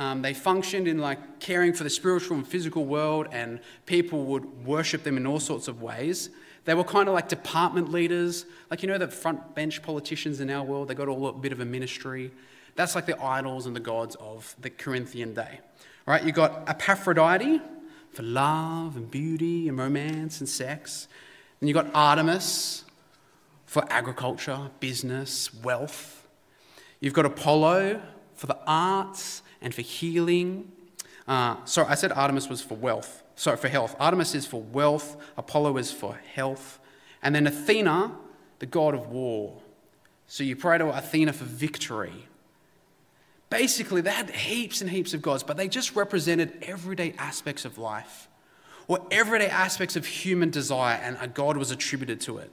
Um, 0.00 0.22
they 0.22 0.32
functioned 0.32 0.88
in 0.88 0.96
like 0.96 1.40
caring 1.40 1.74
for 1.74 1.84
the 1.84 1.90
spiritual 1.90 2.38
and 2.38 2.48
physical 2.48 2.86
world, 2.86 3.28
and 3.32 3.60
people 3.84 4.24
would 4.24 4.64
worship 4.64 5.02
them 5.02 5.18
in 5.18 5.26
all 5.26 5.38
sorts 5.38 5.68
of 5.68 5.82
ways. 5.82 6.30
They 6.64 6.72
were 6.72 6.84
kind 6.84 7.06
of 7.06 7.12
like 7.12 7.28
department 7.28 7.92
leaders, 7.92 8.46
like 8.70 8.82
you 8.82 8.88
know 8.88 8.96
the 8.96 9.08
front 9.08 9.54
bench 9.54 9.82
politicians 9.82 10.40
in 10.40 10.48
our 10.48 10.64
world. 10.64 10.88
They 10.88 10.94
got 10.94 11.08
all 11.08 11.26
a 11.26 11.34
bit 11.34 11.52
of 11.52 11.60
a 11.60 11.66
ministry. 11.66 12.32
That's 12.76 12.94
like 12.94 13.04
the 13.04 13.22
idols 13.22 13.66
and 13.66 13.76
the 13.76 13.80
gods 13.80 14.16
of 14.16 14.56
the 14.58 14.70
Corinthian 14.70 15.34
day. 15.34 15.60
All 16.08 16.14
right, 16.14 16.24
you 16.24 16.32
got 16.32 16.66
Aphrodite 16.66 17.60
for 18.14 18.22
love 18.22 18.96
and 18.96 19.10
beauty 19.10 19.68
and 19.68 19.76
romance 19.76 20.40
and 20.40 20.48
sex. 20.48 21.08
Then 21.60 21.68
you 21.68 21.74
got 21.74 21.88
Artemis 21.92 22.84
for 23.66 23.84
agriculture, 23.90 24.70
business, 24.80 25.52
wealth. 25.62 26.26
You've 27.00 27.12
got 27.12 27.26
Apollo 27.26 28.00
for 28.34 28.46
the 28.46 28.56
arts 28.66 29.42
and 29.60 29.74
for 29.74 29.82
healing. 29.82 30.70
Uh, 31.28 31.56
sorry, 31.64 31.88
I 31.88 31.94
said 31.94 32.12
Artemis 32.12 32.48
was 32.48 32.62
for 32.62 32.74
wealth 32.74 33.22
sorry, 33.40 33.56
for 33.56 33.68
health. 33.68 33.96
Artemis 33.98 34.34
is 34.34 34.44
for 34.44 34.60
wealth, 34.60 35.16
Apollo 35.38 35.78
is 35.78 35.90
for 35.90 36.14
health, 36.34 36.78
and 37.22 37.34
then 37.34 37.46
Athena, 37.46 38.12
the 38.58 38.66
god 38.66 38.94
of 38.94 39.08
war. 39.08 39.62
So 40.26 40.44
you 40.44 40.56
pray 40.56 40.76
to 40.76 40.94
Athena 40.94 41.32
for 41.32 41.44
victory. 41.44 42.28
Basically, 43.48 44.02
they 44.02 44.10
had 44.10 44.28
heaps 44.30 44.82
and 44.82 44.90
heaps 44.90 45.14
of 45.14 45.22
gods, 45.22 45.42
but 45.42 45.56
they 45.56 45.68
just 45.68 45.96
represented 45.96 46.52
everyday 46.62 47.14
aspects 47.16 47.64
of 47.64 47.78
life 47.78 48.28
or 48.88 49.06
everyday 49.10 49.48
aspects 49.48 49.96
of 49.96 50.04
human 50.04 50.50
desire, 50.50 51.00
and 51.02 51.16
a 51.18 51.26
god 51.26 51.56
was 51.56 51.70
attributed 51.70 52.20
to 52.20 52.36
it. 52.38 52.52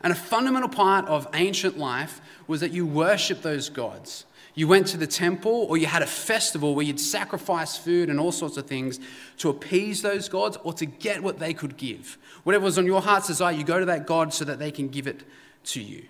And 0.00 0.10
a 0.10 0.16
fundamental 0.16 0.70
part 0.70 1.06
of 1.06 1.28
ancient 1.34 1.76
life 1.76 2.22
was 2.46 2.60
that 2.60 2.72
you 2.72 2.86
worship 2.86 3.42
those 3.42 3.68
gods. 3.68 4.24
You 4.54 4.66
went 4.66 4.88
to 4.88 4.96
the 4.96 5.06
temple 5.06 5.66
or 5.68 5.76
you 5.76 5.86
had 5.86 6.02
a 6.02 6.06
festival 6.06 6.74
where 6.74 6.84
you'd 6.84 7.00
sacrifice 7.00 7.76
food 7.76 8.10
and 8.10 8.18
all 8.18 8.32
sorts 8.32 8.56
of 8.56 8.66
things 8.66 8.98
to 9.38 9.48
appease 9.48 10.02
those 10.02 10.28
gods 10.28 10.58
or 10.64 10.72
to 10.74 10.86
get 10.86 11.22
what 11.22 11.38
they 11.38 11.54
could 11.54 11.76
give. 11.76 12.18
Whatever 12.42 12.64
was 12.64 12.78
on 12.78 12.86
your 12.86 13.00
heart's 13.00 13.28
desire, 13.28 13.52
you 13.52 13.64
go 13.64 13.78
to 13.78 13.86
that 13.86 14.06
God 14.06 14.34
so 14.34 14.44
that 14.44 14.58
they 14.58 14.70
can 14.70 14.88
give 14.88 15.06
it 15.06 15.22
to 15.64 15.80
you. 15.80 16.04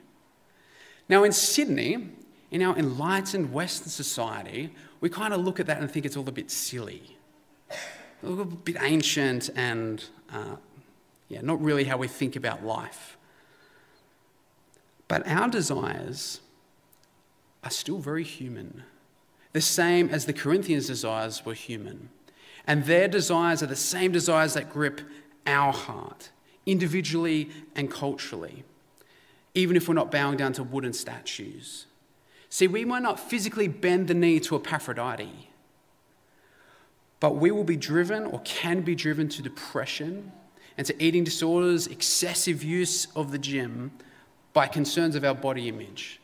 Now, 1.08 1.24
in 1.24 1.32
Sydney, 1.32 2.08
in 2.50 2.62
our 2.62 2.76
enlightened 2.76 3.52
Western 3.52 3.88
society, 3.88 4.72
we 5.00 5.08
kind 5.08 5.34
of 5.34 5.40
look 5.40 5.60
at 5.60 5.66
that 5.66 5.80
and 5.80 5.90
think 5.90 6.06
it's 6.06 6.16
all 6.16 6.28
a 6.28 6.32
bit 6.32 6.50
silly, 6.50 7.18
a 8.22 8.26
little 8.26 8.44
bit 8.44 8.76
ancient, 8.80 9.50
and 9.54 10.04
uh, 10.32 10.56
yeah, 11.28 11.40
not 11.42 11.60
really 11.62 11.84
how 11.84 11.96
we 11.96 12.08
think 12.08 12.36
about 12.36 12.64
life. 12.64 13.16
But 15.08 15.26
our 15.26 15.48
desires 15.48 16.40
are 17.62 17.70
still 17.70 17.98
very 17.98 18.24
human, 18.24 18.84
the 19.52 19.60
same 19.60 20.08
as 20.08 20.26
the 20.26 20.32
Corinthians' 20.32 20.86
desires 20.86 21.44
were 21.44 21.54
human. 21.54 22.08
And 22.66 22.84
their 22.84 23.08
desires 23.08 23.62
are 23.62 23.66
the 23.66 23.76
same 23.76 24.12
desires 24.12 24.54
that 24.54 24.70
grip 24.70 25.00
our 25.46 25.72
heart, 25.72 26.30
individually 26.66 27.50
and 27.74 27.90
culturally, 27.90 28.64
even 29.54 29.76
if 29.76 29.88
we're 29.88 29.94
not 29.94 30.10
bowing 30.10 30.36
down 30.36 30.52
to 30.54 30.62
wooden 30.62 30.92
statues. 30.92 31.86
See, 32.48 32.66
we 32.66 32.84
might 32.84 33.02
not 33.02 33.18
physically 33.18 33.68
bend 33.68 34.08
the 34.08 34.14
knee 34.14 34.40
to 34.40 34.62
Aphrodite, 34.62 35.50
but 37.18 37.36
we 37.36 37.50
will 37.50 37.64
be 37.64 37.76
driven 37.76 38.24
or 38.24 38.40
can 38.44 38.80
be 38.80 38.94
driven 38.94 39.28
to 39.30 39.42
depression 39.42 40.32
and 40.76 40.86
to 40.86 41.02
eating 41.02 41.24
disorders, 41.24 41.86
excessive 41.86 42.62
use 42.62 43.06
of 43.14 43.32
the 43.32 43.38
gym 43.38 43.92
by 44.52 44.66
concerns 44.66 45.14
of 45.14 45.24
our 45.24 45.34
body 45.34 45.68
image 45.68 46.20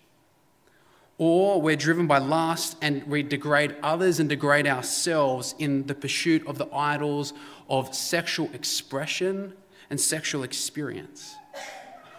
or 1.19 1.61
we're 1.63 1.77
driven 1.77 2.07
by 2.07 2.19
lust 2.19 2.77
and 2.83 3.03
we 3.05 3.23
degrade 3.23 3.75
others 3.83 4.21
and 4.21 4.29
degrade 4.29 4.67
ourselves 4.67 5.55
in 5.59 5.87
the 5.87 5.95
pursuit 5.95 6.47
of 6.47 6.59
the 6.59 6.69
idols 6.75 7.33
of 7.71 7.95
sexual 7.95 8.51
expression 8.53 9.55
and 9.89 10.01
sexual 10.01 10.43
experience. 10.43 11.35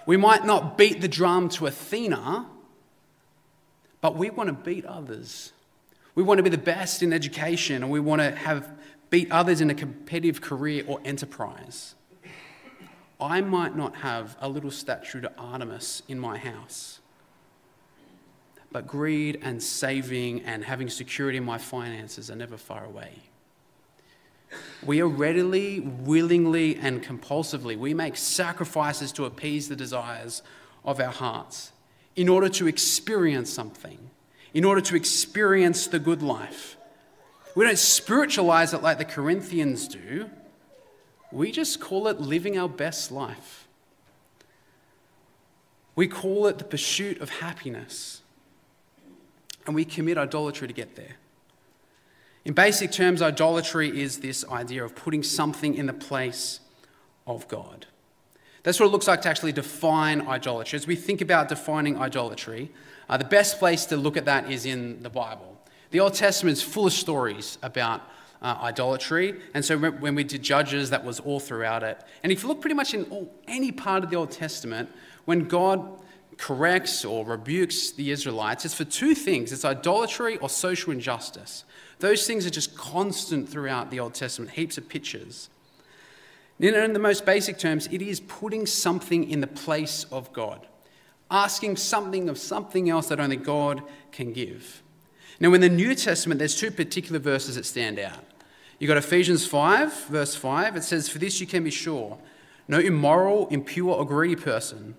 We 0.06 0.18
might 0.18 0.46
not 0.46 0.77
beat 0.77 1.01
the 1.01 1.08
drum 1.08 1.50
to 1.50 1.68
Athena, 1.68 2.48
but 4.01 4.16
we 4.16 4.30
want 4.30 4.48
to 4.48 4.54
beat 4.54 4.86
others. 4.86 5.51
We 6.16 6.24
want 6.24 6.39
to 6.39 6.44
be 6.44 6.50
the 6.50 6.58
best 6.58 7.04
in 7.04 7.13
education 7.13 7.84
and 7.84 7.92
we 7.92 8.00
want 8.00 8.22
to 8.22 8.32
have 8.32 8.72
beat 9.10 9.32
others 9.32 9.62
in 9.62 9.70
a 9.70 9.75
competitive 9.75 10.42
career 10.42 10.84
or 10.88 11.00
enterprise. 11.06 11.94
I 13.20 13.42
might 13.42 13.75
not 13.75 13.98
have 13.98 14.36
a 14.39 14.50
little 14.50 14.72
statue 14.72 15.22
to 15.22 15.32
Artemis 15.38 16.01
in 16.08 16.20
my 16.20 16.38
house 16.38 17.00
but 18.71 18.88
greed 18.88 19.39
and 19.41 19.62
saving 19.62 20.41
and 20.41 20.63
having 20.63 20.89
security 20.89 21.38
in 21.38 21.43
my 21.43 21.57
finances 21.57 22.29
are 22.29 22.36
never 22.36 22.57
far 22.57 22.86
away. 22.86 23.12
We 24.86 25.01
are 25.01 25.07
readily, 25.07 25.79
willingly, 25.79 26.75
and 26.75 27.03
compulsively, 27.03 27.77
we 27.77 27.93
make 27.93 28.15
sacrifices 28.15 29.12
to 29.13 29.25
appease 29.25 29.67
the 29.67 29.75
desires 29.75 30.41
of 30.86 31.00
our 31.00 31.12
hearts 31.12 31.71
in 32.15 32.29
order 32.29 32.50
to 32.50 32.67
experience 32.67 33.50
something, 33.50 34.09
in 34.53 34.63
order 34.63 34.81
to 34.81 34.95
experience 34.95 35.88
the 35.88 36.00
good 36.00 36.21
life. 36.21 36.77
We 37.55 37.65
don't 37.65 37.77
spiritualize 37.77 38.74
it 38.74 38.81
like 38.81 38.97
the 38.97 39.05
Corinthians 39.05 39.88
do. 39.88 40.29
we 41.31 41.51
just 41.51 41.81
call 41.81 42.07
it 42.07 42.21
living 42.21 42.57
our 42.57 42.69
best 42.69 43.12
life. 43.12 43.67
We 45.95 46.07
call 46.07 46.47
it 46.47 46.59
the 46.59 46.63
pursuit 46.63 47.19
of 47.19 47.29
happiness. 47.29 48.21
And 49.67 49.75
we 49.75 49.86
commit 49.86 50.17
idolatry 50.17 50.67
to 50.67 50.74
get 50.74 50.95
there. 50.95 51.17
In 52.45 52.53
basic 52.53 52.91
terms, 52.91 53.21
idolatry 53.21 54.00
is 54.00 54.19
this 54.19 54.45
idea 54.50 54.83
of 54.83 54.95
putting 54.95 55.21
something 55.21 55.75
in 55.75 55.86
the 55.86 55.93
place 55.93 56.62
of 57.27 57.47
God. 57.50 57.86
That's 58.63 58.79
what 58.79 58.86
it 58.88 58.91
looks 58.91 59.07
like 59.07 59.21
to 59.24 59.29
actually 59.29 59.51
define 59.51 60.21
idolatry. 60.21 60.77
As 60.77 60.88
we 60.88 60.95
think 60.95 61.19
about 61.19 61.50
defining 61.50 61.97
idolatry, 61.97 62.71
uh, 63.09 63.17
the 63.17 63.25
best 63.25 63.59
place 63.59 63.86
to 63.88 63.97
look 63.97 64.17
at 64.17 64.25
that 64.25 64.50
is 64.50 64.65
in 64.65 65.03
the 65.03 65.09
Bible. 65.09 65.57
The 65.91 66.00
Old 66.00 66.13
Testament 66.13 66.57
is 66.57 66.63
full 66.63 66.88
of 66.88 66.93
stories 66.93 67.57
about 67.62 68.01
uh, 68.41 68.57
idolatry. 68.62 69.41
And 69.53 69.63
so 69.63 69.77
when 69.77 70.15
we 70.15 70.24
did 70.24 70.43
Judges, 70.43 70.89
that 70.89 71.03
was 71.03 71.19
all 71.19 71.39
throughout 71.39 71.83
it. 71.83 72.01
And 72.24 72.31
if 72.31 72.43
you 72.43 72.50
look 72.50 72.62
pretty 72.62 72.75
much 72.75 72.93
in 72.93 73.03
all, 73.05 73.33
any 73.47 73.71
part 73.71 74.03
of 74.03 74.09
the 74.09 74.15
Old 74.15 74.31
Testament, 74.31 74.89
when 75.25 75.47
God 75.47 76.01
corrects 76.38 77.03
or 77.03 77.25
rebukes 77.25 77.91
the 77.91 78.12
Israelites, 78.12 78.65
it's 78.65 78.74
for 78.74 78.86
two 78.86 79.15
things 79.15 79.51
it's 79.51 79.65
idolatry 79.65 80.38
or 80.38 80.50
social 80.50 80.91
injustice. 80.94 81.63
Those 82.00 82.27
things 82.27 82.46
are 82.46 82.51
just 82.51 82.77
constant 82.77 83.50
throughout 83.50 83.89
the 83.89 84.00
Old 84.00 84.13
Testament, 84.13 84.51
heaps 84.51 84.77
of 84.77 84.88
pictures. 84.88 85.50
In 86.60 86.94
the 86.94 87.00
most 87.00 87.25
basic 87.25 87.58
terms, 87.60 87.88
it 87.91 88.01
is 88.01 88.20
putting 88.20 88.65
something 88.65 89.29
in 89.29 89.41
the 89.41 89.48
place 89.48 90.06
of 90.12 90.34
God, 90.34 90.65
asking 91.29 91.77
something 91.77 92.29
of 92.29 92.38
something 92.38 92.89
else 92.89 93.10
that 93.10 93.20
only 93.20 93.36
God 93.36 93.84
can 94.12 94.34
give. 94.34 94.82
Now, 95.39 95.53
in 95.53 95.62
the 95.62 95.70
New 95.70 95.94
Testament, 95.94 96.39
there's 96.39 96.56
two 96.56 96.72
particular 96.72 97.20
verses 97.20 97.56
that 97.56 97.65
stand 97.65 98.00
out. 98.00 98.24
You've 98.79 98.88
got 98.88 98.98
Ephesians 98.98 99.46
5, 99.46 100.06
verse 100.06 100.36
5. 100.36 100.75
It 100.75 100.84
says, 100.84 101.10
For 101.10 101.20
this 101.20 101.39
you 101.39 101.48
can 101.48 101.63
be 101.63 101.72
sure 101.72 102.17
no 102.67 102.79
immoral, 102.79 103.48
impure, 103.48 103.96
or 103.96 104.06
greedy 104.06 104.36
person, 104.36 104.96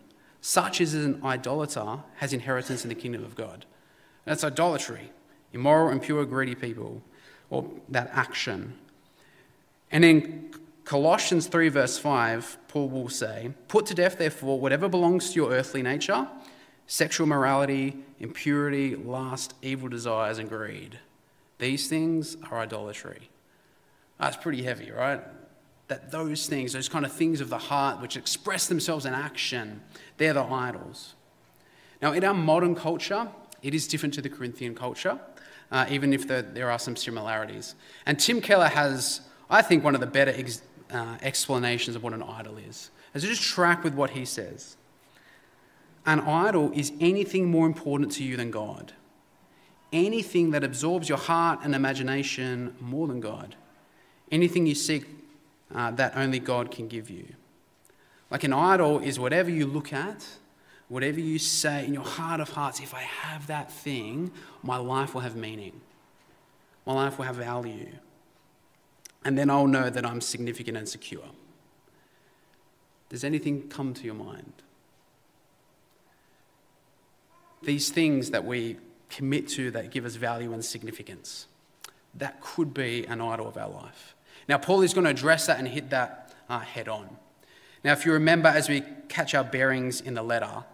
such 0.48 0.80
as 0.80 0.94
an 0.94 1.20
idolater, 1.22 1.98
has 2.16 2.32
inheritance 2.32 2.82
in 2.82 2.88
the 2.88 2.94
kingdom 2.94 3.22
of 3.22 3.34
God. 3.34 3.66
That's 4.24 4.42
idolatry. 4.42 5.12
Immoral, 5.52 5.90
impure, 5.90 6.24
greedy 6.24 6.54
people, 6.54 7.02
or 7.50 7.70
that 7.90 8.08
action. 8.14 8.72
And 9.92 10.06
in 10.06 10.54
Colossians 10.86 11.48
3, 11.48 11.68
verse 11.68 11.98
5, 11.98 12.56
Paul 12.66 12.88
will 12.88 13.10
say, 13.10 13.50
Put 13.68 13.84
to 13.86 13.94
death, 13.94 14.16
therefore, 14.16 14.58
whatever 14.58 14.88
belongs 14.88 15.28
to 15.28 15.36
your 15.36 15.50
earthly 15.50 15.82
nature 15.82 16.26
sexual 16.86 17.26
morality, 17.26 17.98
impurity, 18.18 18.96
lust, 18.96 19.52
evil 19.60 19.90
desires, 19.90 20.38
and 20.38 20.48
greed. 20.48 20.98
These 21.58 21.88
things 21.88 22.38
are 22.50 22.60
idolatry. 22.60 23.28
That's 24.18 24.38
pretty 24.38 24.62
heavy, 24.62 24.90
right? 24.90 25.20
That 25.88 26.10
those 26.10 26.46
things, 26.46 26.72
those 26.72 26.88
kind 26.88 27.04
of 27.04 27.12
things 27.12 27.40
of 27.40 27.48
the 27.48 27.58
heart 27.58 28.00
which 28.00 28.16
express 28.16 28.66
themselves 28.66 29.06
in 29.06 29.14
action, 29.14 29.82
they're 30.18 30.34
the 30.34 30.44
idols. 30.44 31.14
Now, 32.00 32.12
in 32.12 32.24
our 32.24 32.34
modern 32.34 32.74
culture, 32.74 33.28
it 33.62 33.74
is 33.74 33.88
different 33.88 34.14
to 34.14 34.22
the 34.22 34.28
Corinthian 34.28 34.74
culture, 34.74 35.18
uh, 35.72 35.86
even 35.90 36.12
if 36.12 36.28
the, 36.28 36.46
there 36.52 36.70
are 36.70 36.78
some 36.78 36.94
similarities. 36.94 37.74
And 38.06 38.18
Tim 38.18 38.40
Keller 38.40 38.68
has, 38.68 39.22
I 39.50 39.62
think, 39.62 39.82
one 39.82 39.94
of 39.94 40.00
the 40.00 40.06
better 40.06 40.32
ex, 40.34 40.62
uh, 40.90 41.16
explanations 41.22 41.96
of 41.96 42.02
what 42.02 42.12
an 42.12 42.22
idol 42.22 42.58
is. 42.58 42.90
As 43.14 43.24
I 43.24 43.28
just 43.28 43.42
track 43.42 43.82
with 43.82 43.94
what 43.94 44.10
he 44.10 44.24
says. 44.24 44.76
An 46.06 46.20
idol 46.20 46.70
is 46.72 46.92
anything 47.00 47.50
more 47.50 47.66
important 47.66 48.12
to 48.12 48.24
you 48.24 48.36
than 48.36 48.50
God, 48.50 48.92
anything 49.92 50.52
that 50.52 50.64
absorbs 50.64 51.08
your 51.08 51.18
heart 51.18 51.60
and 51.62 51.74
imagination 51.74 52.74
more 52.80 53.06
than 53.06 53.20
God, 53.20 53.56
anything 54.30 54.66
you 54.66 54.74
seek 54.74 55.04
uh, 55.74 55.90
that 55.92 56.16
only 56.16 56.38
God 56.38 56.70
can 56.70 56.88
give 56.88 57.10
you. 57.10 57.26
Like 58.30 58.44
an 58.44 58.52
idol 58.52 58.98
is 58.98 59.18
whatever 59.18 59.50
you 59.50 59.66
look 59.66 59.92
at, 59.92 60.26
whatever 60.88 61.20
you 61.20 61.38
say 61.38 61.84
in 61.86 61.94
your 61.94 62.04
heart 62.04 62.40
of 62.40 62.50
hearts, 62.50 62.80
if 62.80 62.94
I 62.94 63.00
have 63.00 63.46
that 63.46 63.72
thing, 63.72 64.30
my 64.62 64.76
life 64.76 65.14
will 65.14 65.22
have 65.22 65.36
meaning. 65.36 65.80
My 66.86 66.94
life 66.94 67.18
will 67.18 67.26
have 67.26 67.36
value. 67.36 67.88
And 69.24 69.36
then 69.36 69.50
I'll 69.50 69.66
know 69.66 69.90
that 69.90 70.06
I'm 70.06 70.20
significant 70.20 70.76
and 70.76 70.88
secure. 70.88 71.24
Does 73.08 73.24
anything 73.24 73.68
come 73.68 73.94
to 73.94 74.04
your 74.04 74.14
mind? 74.14 74.52
these 77.62 77.90
things 77.90 78.30
that 78.30 78.44
we 78.44 78.76
commit 79.10 79.48
to 79.48 79.70
that 79.72 79.90
give 79.90 80.04
us 80.04 80.16
value 80.16 80.52
and 80.52 80.64
significance. 80.64 81.46
That 82.14 82.40
could 82.40 82.74
be 82.74 83.04
an 83.06 83.20
idol 83.20 83.48
of 83.48 83.56
our 83.56 83.68
life. 83.68 84.14
Now, 84.48 84.58
Paul 84.58 84.82
is 84.82 84.94
going 84.94 85.04
to 85.04 85.10
address 85.10 85.46
that 85.46 85.58
and 85.58 85.68
hit 85.68 85.90
that 85.90 86.32
uh, 86.48 86.60
head 86.60 86.88
on. 86.88 87.16
Now, 87.84 87.92
if 87.92 88.04
you 88.04 88.12
remember, 88.12 88.48
as 88.48 88.68
we 88.68 88.82
catch 89.08 89.34
our 89.34 89.44
bearings 89.44 90.00
in 90.00 90.14
the 90.14 90.22
letter, 90.22 90.64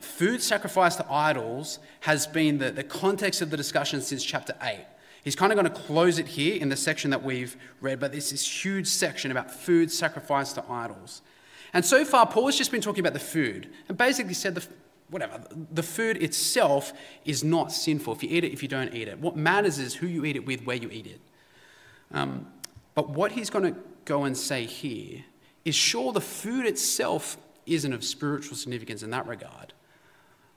food 0.00 0.42
sacrificed 0.42 0.98
to 0.98 1.10
idols 1.10 1.78
has 2.00 2.26
been 2.26 2.58
the, 2.58 2.70
the 2.70 2.84
context 2.84 3.40
of 3.40 3.50
the 3.50 3.56
discussion 3.56 4.00
since 4.00 4.24
chapter 4.24 4.54
8. 4.60 4.84
He's 5.24 5.36
kind 5.36 5.52
of 5.52 5.58
going 5.58 5.72
to 5.72 5.80
close 5.80 6.18
it 6.18 6.26
here 6.26 6.60
in 6.60 6.68
the 6.68 6.76
section 6.76 7.10
that 7.10 7.22
we've 7.22 7.56
read, 7.80 8.00
but 8.00 8.10
there's 8.10 8.30
this 8.30 8.64
huge 8.64 8.88
section 8.88 9.30
about 9.30 9.52
food 9.52 9.90
sacrificed 9.90 10.56
to 10.56 10.64
idols. 10.68 11.22
And 11.72 11.84
so 11.84 12.04
far, 12.04 12.26
Paul 12.26 12.46
has 12.46 12.58
just 12.58 12.72
been 12.72 12.80
talking 12.80 13.00
about 13.00 13.12
the 13.12 13.20
food 13.20 13.70
and 13.88 13.96
basically 13.96 14.34
said 14.34 14.56
the, 14.56 14.66
whatever. 15.10 15.42
The 15.72 15.82
food 15.82 16.20
itself 16.20 16.92
is 17.24 17.44
not 17.44 17.72
sinful 17.72 18.14
if 18.14 18.22
you 18.24 18.30
eat 18.30 18.44
it, 18.44 18.52
if 18.52 18.62
you 18.62 18.68
don't 18.68 18.92
eat 18.92 19.06
it. 19.06 19.18
What 19.20 19.36
matters 19.36 19.78
is 19.78 19.94
who 19.94 20.08
you 20.08 20.24
eat 20.24 20.34
it 20.34 20.44
with, 20.44 20.64
where 20.64 20.76
you 20.76 20.90
eat 20.90 21.06
it. 21.06 21.20
Um, 22.10 22.46
but 22.94 23.10
what 23.10 23.32
he's 23.32 23.50
going 23.50 23.74
to 23.74 23.80
go 24.04 24.24
and 24.24 24.36
say 24.36 24.64
here 24.64 25.24
is 25.64 25.74
sure, 25.74 26.12
the 26.12 26.20
food 26.20 26.66
itself 26.66 27.36
isn't 27.66 27.92
of 27.92 28.04
spiritual 28.04 28.56
significance 28.56 29.02
in 29.02 29.10
that 29.10 29.26
regard, 29.26 29.72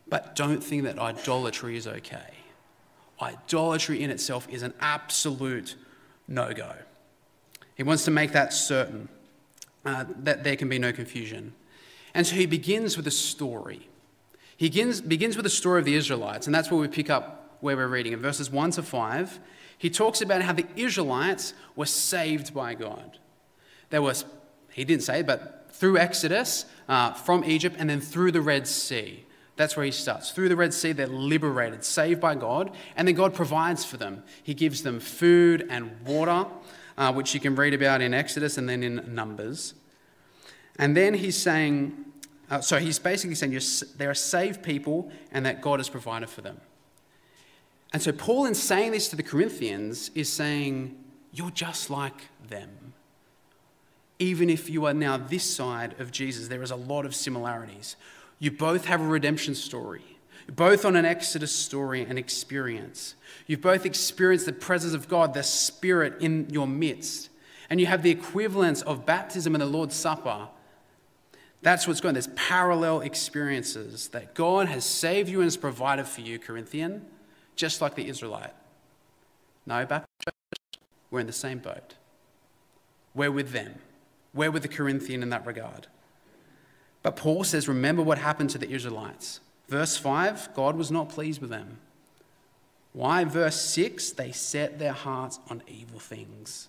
but 0.08 0.36
don't 0.36 0.64
think 0.64 0.84
that 0.84 1.00
idolatry 1.00 1.78
is 1.78 1.88
okay. 1.88 2.34
Idolatry 3.22 4.02
in 4.02 4.10
itself 4.10 4.48
is 4.50 4.64
an 4.64 4.74
absolute 4.80 5.76
no 6.28 6.54
go. 6.54 6.74
He 7.76 7.84
wants 7.84 8.06
to 8.06 8.12
make 8.12 8.32
that 8.32 8.54
certain, 8.54 9.10
uh, 9.86 10.06
that 10.24 10.44
there 10.44 10.56
can 10.56 10.70
be 10.70 10.80
no 10.80 10.92
confusion. 10.92 11.54
And 12.14 12.26
so 12.26 12.36
he 12.36 12.46
begins 12.46 12.98
with 12.98 13.08
a 13.08 13.12
story. 13.12 13.90
He 14.58 14.68
begins, 14.68 15.02
begins 15.02 15.36
with 15.36 15.44
the 15.44 15.50
story 15.50 15.80
of 15.80 15.86
the 15.86 15.96
Israelites, 15.96 16.48
and 16.48 16.56
that's 16.56 16.72
where 16.72 16.80
we 16.80 16.88
pick 16.88 17.10
up 17.10 17.58
where 17.60 17.76
we're 17.76 17.88
reading. 17.88 18.14
In 18.14 18.20
verses 18.20 18.50
1 18.50 18.72
to 18.72 18.84
5, 18.84 19.40
he 19.78 19.90
talks 19.90 20.22
about 20.22 20.42
how 20.42 20.54
the 20.54 20.66
Israelites 20.76 21.54
were 21.76 21.86
saved 21.86 22.54
by 22.54 22.74
God. 22.74 23.20
There 23.90 24.02
was, 24.02 24.26
he 24.72 24.84
didn't 24.86 25.04
say, 25.04 25.22
but 25.22 25.68
through 25.72 25.98
Exodus 25.98 26.66
uh, 26.88 27.14
from 27.14 27.44
Egypt 27.44 27.76
and 27.78 27.90
then 27.90 28.02
through 28.02 28.32
the 28.32 28.42
Red 28.42 28.68
Sea. 28.68 29.26
That's 29.58 29.78
where 29.78 29.86
he 29.86 29.92
starts. 29.92 30.32
Through 30.32 30.50
the 30.50 30.56
Red 30.56 30.74
Sea, 30.74 30.92
they're 30.92 31.08
liberated, 31.08 31.84
saved 31.84 32.20
by 32.20 32.36
God, 32.36 32.72
and 32.96 33.08
then 33.08 33.16
God 33.16 33.34
provides 33.34 33.86
for 33.86 33.98
them. 33.98 34.24
He 34.44 34.54
gives 34.54 34.84
them 34.84 35.00
food 35.00 35.66
and 35.70 35.92
water, 36.06 36.46
uh, 36.98 37.14
which 37.14 37.34
you 37.34 37.40
can 37.40 37.56
read 37.56 37.74
about 37.74 38.02
in 38.02 38.14
Exodus 38.14 38.58
and 38.58 38.68
then 38.68 38.84
in 38.84 39.16
Numbers. 39.16 39.74
And 40.78 40.96
then 40.96 41.14
he's 41.14 41.38
saying, 41.38 42.06
uh, 42.50 42.60
so 42.60 42.78
he's 42.78 43.00
basically 43.00 43.36
saying 43.36 43.58
they're 43.98 44.12
a 44.12 44.16
saved 44.16 44.62
people 44.62 45.10
and 45.32 45.46
that 45.46 45.62
God 45.62 45.80
has 45.80 45.90
provided 45.90 46.30
for 46.30 46.42
them. 46.42 46.60
And 47.96 48.02
so 48.02 48.12
Paul, 48.12 48.46
in 48.46 48.56
saying 48.56 48.92
this 48.92 49.08
to 49.08 49.16
the 49.16 49.24
Corinthians, 49.24 50.12
is 50.16 50.28
saying, 50.28 51.02
You're 51.32 51.50
just 51.50 51.90
like 51.90 52.28
them. 52.46 52.94
Even 54.20 54.50
if 54.50 54.70
you 54.70 54.84
are 54.84 54.94
now 54.94 55.16
this 55.16 55.46
side 55.46 55.98
of 55.98 56.12
Jesus, 56.12 56.50
there 56.50 56.62
is 56.62 56.72
a 56.72 56.76
lot 56.76 57.06
of 57.06 57.16
similarities. 57.16 57.96
You 58.38 58.52
both 58.52 58.84
have 58.84 59.00
a 59.00 59.06
redemption 59.06 59.56
story. 59.56 60.04
You're 60.46 60.56
both 60.56 60.84
on 60.84 60.98
an 60.98 61.06
Exodus 61.06 61.54
story 61.54 62.02
and 62.02 62.20
experience. 62.20 63.16
You've 63.48 63.62
both 63.62 63.86
experienced 63.86 64.46
the 64.46 64.52
presence 64.52 64.94
of 64.94 65.08
God, 65.08 65.34
the 65.34 65.42
Spirit 65.42 66.16
in 66.20 66.50
your 66.50 66.68
midst. 66.68 67.30
And 67.70 67.80
you 67.80 67.86
have 67.86 68.04
the 68.04 68.12
equivalence 68.12 68.82
of 68.82 69.06
baptism 69.06 69.56
and 69.56 69.62
the 69.62 69.68
Lord's 69.68 69.96
Supper 69.96 70.50
that's 71.66 71.88
what's 71.88 72.00
going 72.00 72.12
on. 72.12 72.14
There's 72.14 72.28
parallel 72.36 73.02
experiences 73.02 74.10
that 74.10 74.36
God 74.36 74.68
has 74.68 74.86
saved 74.86 75.30
you 75.30 75.40
and 75.40 75.46
has 75.46 75.58
provided 75.58 76.06
for 76.06 76.22
you, 76.22 76.38
Corinthian, 76.38 77.08
just 77.56 77.82
like 77.82 77.96
the 77.96 78.08
Israelite. 78.08 78.54
Narwee, 79.68 79.88
Baptist 79.88 80.10
Church, 80.24 80.82
we're 81.10 81.20
in 81.20 81.28
the 81.28 81.34
same 81.34 81.60
boat. 81.60 81.96
We're 83.14 83.32
with 83.32 83.52
them. 83.52 83.76
We're 84.34 84.52
with 84.52 84.64
the 84.64 84.68
Corinthian 84.68 85.24
in 85.24 85.30
that 85.30 85.46
regard. 85.46 85.88
But 87.02 87.16
Paul 87.16 87.44
says, 87.44 87.68
remember 87.68 88.02
what 88.02 88.18
happened 88.18 88.50
to 88.52 88.58
the 88.58 88.70
Israelites. 88.70 89.40
Verse 89.70 89.98
5, 89.98 90.54
God 90.54 90.76
was 90.76 90.92
not 90.92 91.10
pleased 91.10 91.42
with 91.42 91.50
them. 91.50 91.80
Why? 92.94 93.24
Verse 93.24 93.60
6, 93.62 94.12
they 94.12 94.32
set 94.32 94.80
their 94.80 94.94
hearts 94.94 95.40
on 95.50 95.62
evil 95.68 96.00
things. 96.00 96.68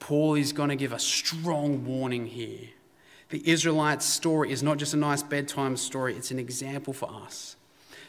Paul 0.00 0.34
is 0.34 0.52
going 0.52 0.68
to 0.68 0.76
give 0.76 0.92
a 0.92 0.98
strong 0.98 1.86
warning 1.86 2.26
here 2.26 2.68
the 3.34 3.50
Israelites' 3.50 4.04
story 4.04 4.52
is 4.52 4.62
not 4.62 4.78
just 4.78 4.94
a 4.94 4.96
nice 4.96 5.22
bedtime 5.22 5.76
story, 5.76 6.14
it's 6.16 6.30
an 6.30 6.38
example 6.38 6.92
for 6.92 7.10
us. 7.10 7.56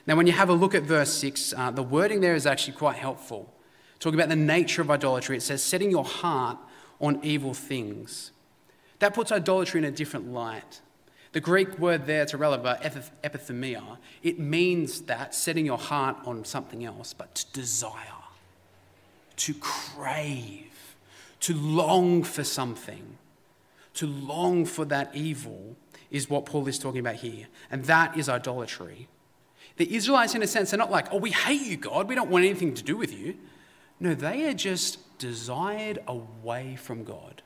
Now, 0.08 0.16
when 0.16 0.28
you 0.28 0.34
have 0.34 0.50
a 0.50 0.54
look 0.54 0.75
at 0.75 0.84
verse 0.84 1.12
6, 1.14 1.54
uh, 1.56 1.72
the 1.72 1.84
wording 1.84 2.22
there 2.22 2.36
is 2.36 2.46
actually 2.46 2.74
quite 2.74 2.98
helpful. 2.98 3.54
Talking 4.00 4.20
about 4.20 4.30
the 4.30 4.36
nature 4.36 4.82
of 4.82 4.92
idolatry, 4.92 5.38
it 5.38 5.42
says, 5.42 5.64
setting 5.64 5.90
your 5.90 6.06
heart 6.06 6.58
on 7.00 7.20
evil 7.24 7.54
things. 7.54 8.32
That 9.00 9.14
puts 9.14 9.32
idolatry 9.32 9.80
in 9.80 9.86
a 9.86 9.92
different 9.92 10.32
light. 10.32 10.82
The 11.32 11.42
Greek 11.42 11.78
word 11.80 12.06
there, 12.06 12.25
to 12.28 12.38
releva, 12.38 12.82
epithemia, 13.24 13.98
it 14.24 14.40
means 14.40 15.02
that 15.02 15.36
setting 15.36 15.66
your 15.66 15.78
heart 15.78 16.18
on 16.25 16.46
something 16.46 16.86
else, 16.86 17.14
but 17.14 17.36
to 17.36 17.52
desire, 17.52 17.98
to 19.38 19.54
crave, 19.56 20.96
to 21.42 21.54
long 21.54 22.24
for 22.24 22.44
something, 22.44 23.18
to 23.96 24.08
long 24.08 24.66
for 24.66 24.86
that 24.86 25.14
evil 25.14 25.75
is 26.10 26.30
what 26.30 26.46
Paul 26.46 26.68
is 26.68 26.80
talking 26.80 27.00
about 27.00 27.16
here. 27.16 27.48
And 27.70 27.84
that 27.86 28.18
is 28.18 28.30
idolatry. 28.30 29.10
The 29.77 29.94
Israelites, 29.94 30.36
in 30.36 30.41
a 30.41 30.48
sense, 30.48 30.74
are 30.74 30.77
not 30.77 30.91
like, 30.91 31.12
oh, 31.12 31.17
we 31.17 31.32
hate 31.32 31.62
you, 31.62 31.77
God. 31.77 32.08
We 32.08 32.15
don't 32.15 32.29
want 32.29 32.46
anything 32.46 32.74
to 32.75 32.84
do 32.84 32.96
with 32.96 33.13
you. 33.13 33.36
No, 34.00 34.13
they 34.13 34.46
are 34.46 34.53
just 34.53 35.17
desired 35.17 36.00
away 36.08 36.75
from 36.75 37.03
God. 37.03 37.41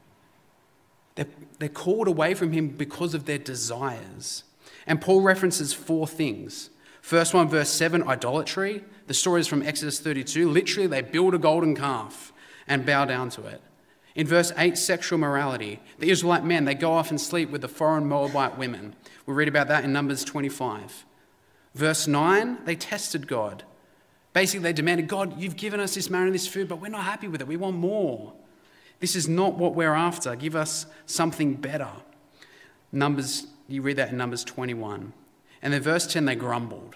They're, 1.15 1.27
they're 1.57 1.69
called 1.69 2.07
away 2.07 2.33
from 2.33 2.51
Him 2.51 2.69
because 2.69 3.13
of 3.13 3.25
their 3.25 3.38
desires. 3.38 4.43
And 4.86 5.01
Paul 5.01 5.21
references 5.21 5.74
four 5.74 6.07
things. 6.07 6.69
First 7.01 7.33
one, 7.33 7.50
verse 7.50 7.69
7, 7.69 8.03
idolatry. 8.03 8.83
The 9.07 9.13
story 9.13 9.41
is 9.41 9.48
from 9.48 9.63
Exodus 9.63 10.00
32. 10.00 10.50
Literally, 10.50 10.88
they 10.88 11.01
build 11.01 11.33
a 11.33 11.39
golden 11.39 11.75
calf 11.75 12.31
and 12.67 12.86
bow 12.86 13.05
down 13.05 13.29
to 13.31 13.45
it. 13.48 13.62
In 14.15 14.27
verse 14.27 14.51
8, 14.57 14.77
sexual 14.77 15.17
morality. 15.17 15.79
The 15.98 16.09
Israelite 16.09 16.43
men, 16.43 16.65
they 16.65 16.75
go 16.75 16.91
off 16.91 17.09
and 17.09 17.19
sleep 17.19 17.50
with 17.50 17.62
the 17.62 17.67
foreign 17.67 18.07
Moabite 18.07 18.57
women. 18.57 18.95
We 19.25 19.33
read 19.33 19.48
about 19.48 19.67
that 19.69 19.83
in 19.83 19.93
Numbers 19.93 20.24
25. 20.24 21.05
Verse 21.76 22.08
9, 22.08 22.60
they 22.66 22.76
tested 22.76 23.28
God. 23.28 23.64
Basically, 24.34 24.64
they 24.64 24.74
demanded, 24.74 25.08
God, 25.08 25.40
you've 25.40 25.56
given 25.56 25.80
us 25.80 25.96
this 25.96 26.10
manna 26.10 26.28
and 26.28 26.36
this 26.36 26.48
food, 26.48 26.68
but 26.68 26.82
we're 26.82 26.90
not 26.90 27.04
happy 27.04 27.28
with 27.28 27.42
it. 27.42 27.48
We 27.48 27.58
want 27.58 27.78
more. 27.78 28.34
This 29.00 29.16
is 29.16 29.28
not 29.28 29.58
what 29.58 29.76
we're 29.76 29.94
after. 29.94 30.36
Give 30.36 30.56
us 30.56 30.86
something 31.06 31.56
better. 31.56 31.90
Numbers, 32.92 33.48
you 33.68 33.82
read 33.82 33.98
that 33.98 34.10
in 34.10 34.18
Numbers 34.18 34.44
21. 34.44 35.14
And 35.62 35.74
then 35.74 35.82
verse 35.82 36.08
10, 36.08 36.26
they 36.26 36.36
grumbled, 36.36 36.96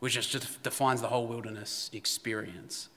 which 0.00 0.14
just 0.14 0.62
defines 0.62 1.00
the 1.00 1.08
whole 1.08 1.26
wilderness 1.26 1.90
experience. 1.92 2.88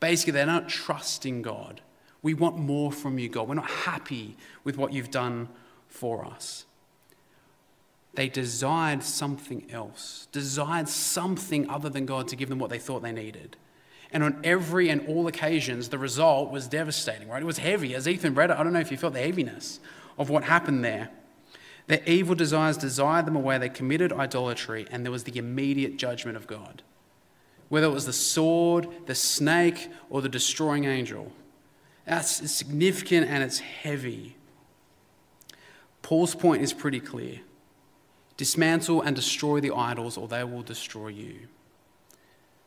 Basically, 0.00 0.32
they're 0.32 0.46
not 0.46 0.68
trusting 0.68 1.42
God. 1.42 1.82
We 2.22 2.34
want 2.34 2.58
more 2.58 2.92
from 2.92 3.18
you, 3.18 3.28
God. 3.28 3.48
We're 3.48 3.54
not 3.54 3.70
happy 3.70 4.36
with 4.64 4.76
what 4.76 4.92
you've 4.92 5.10
done 5.10 5.48
for 5.88 6.24
us. 6.24 6.64
They 8.14 8.28
desired 8.28 9.02
something 9.02 9.70
else, 9.70 10.26
desired 10.32 10.88
something 10.88 11.70
other 11.70 11.88
than 11.88 12.06
God 12.06 12.28
to 12.28 12.36
give 12.36 12.48
them 12.48 12.58
what 12.58 12.70
they 12.70 12.78
thought 12.78 13.02
they 13.02 13.12
needed. 13.12 13.56
And 14.12 14.24
on 14.24 14.40
every 14.42 14.88
and 14.88 15.06
all 15.06 15.28
occasions, 15.28 15.90
the 15.90 15.98
result 15.98 16.50
was 16.50 16.66
devastating, 16.66 17.28
right? 17.28 17.42
It 17.42 17.46
was 17.46 17.58
heavy. 17.58 17.94
As 17.94 18.08
Ethan 18.08 18.34
read 18.34 18.50
it, 18.50 18.56
I 18.56 18.64
don't 18.64 18.72
know 18.72 18.80
if 18.80 18.90
you 18.90 18.96
felt 18.96 19.12
the 19.12 19.20
heaviness 19.20 19.78
of 20.18 20.28
what 20.28 20.44
happened 20.44 20.84
there. 20.84 21.10
Their 21.86 22.02
evil 22.04 22.34
desires 22.34 22.76
desired 22.76 23.26
them 23.26 23.36
away. 23.36 23.58
They 23.58 23.68
committed 23.68 24.12
idolatry, 24.12 24.86
and 24.90 25.04
there 25.04 25.12
was 25.12 25.24
the 25.24 25.38
immediate 25.38 25.96
judgment 25.96 26.36
of 26.36 26.48
God. 26.48 26.82
Whether 27.68 27.86
it 27.86 27.92
was 27.92 28.06
the 28.06 28.12
sword, 28.12 28.88
the 29.06 29.14
snake, 29.14 29.88
or 30.08 30.20
the 30.20 30.28
destroying 30.28 30.84
angel. 30.84 31.30
That's 32.04 32.50
significant 32.50 33.28
and 33.28 33.44
it's 33.44 33.60
heavy. 33.60 34.36
Paul's 36.02 36.34
point 36.34 36.62
is 36.62 36.72
pretty 36.72 36.98
clear 36.98 37.40
dismantle 38.40 39.02
and 39.02 39.14
destroy 39.14 39.60
the 39.60 39.70
idols, 39.70 40.16
or 40.16 40.26
they 40.26 40.42
will 40.42 40.62
destroy 40.62 41.08
you. 41.08 41.40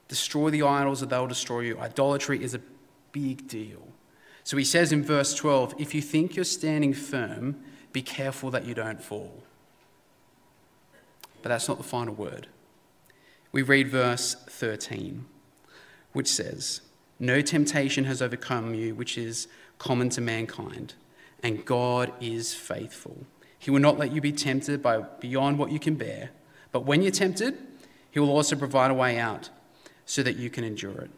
Destroy 0.08 0.52
the 0.52 0.62
idols, 0.62 1.02
or 1.02 1.08
they'll 1.08 1.26
destroy 1.26 1.62
you. 1.62 1.80
Idolatry 1.80 2.44
is 2.44 2.54
a 2.54 2.62
big 3.12 3.48
deal. 3.48 3.82
So 4.44 4.56
he 4.56 4.66
says 4.66 4.92
in 4.92 5.04
verse 5.04 5.34
12 5.34 5.74
if 5.80 5.96
you 5.96 6.02
think 6.04 6.36
you're 6.36 6.46
standing 6.46 6.94
firm, 6.94 7.56
be 7.92 8.04
careful 8.04 8.52
that 8.52 8.68
you 8.68 8.76
don't 8.76 9.02
fall. 9.02 9.42
But 11.42 11.50
that's 11.50 11.68
not 11.68 11.78
the 11.78 11.84
final 11.84 12.14
word. 12.14 12.46
We 13.52 13.64
read 13.64 13.88
verse 13.88 14.36
13, 14.36 15.26
which 16.12 16.28
says, 16.28 16.82
No 17.20 17.42
temptation 17.42 18.04
has 18.04 18.22
overcome 18.22 18.76
you, 18.76 18.94
which 18.94 19.18
is 19.18 19.48
common 19.80 20.10
to 20.10 20.22
mankind, 20.22 20.94
and 21.42 21.66
God 21.66 22.14
is 22.22 22.54
faithful 22.54 23.26
he 23.64 23.72
will 23.72 23.80
not 23.80 23.98
let 23.98 24.12
you 24.12 24.20
be 24.20 24.34
tempted 24.34 24.84
by 24.84 24.98
beyond 25.00 25.58
what 25.58 25.72
you 25.72 25.80
can 25.80 25.96
bear. 25.96 26.32
But 26.74 26.82
when 26.82 27.02
you're 27.02 27.14
tempted, 27.14 27.58
He 28.12 28.20
will 28.20 28.30
also 28.30 28.58
provide 28.58 28.92
a 28.92 28.94
way 28.94 29.18
out 29.18 29.52
so 30.06 30.22
that 30.22 30.36
you 30.36 30.50
can 30.50 30.66
endure 30.66 31.00
it. 31.00 31.12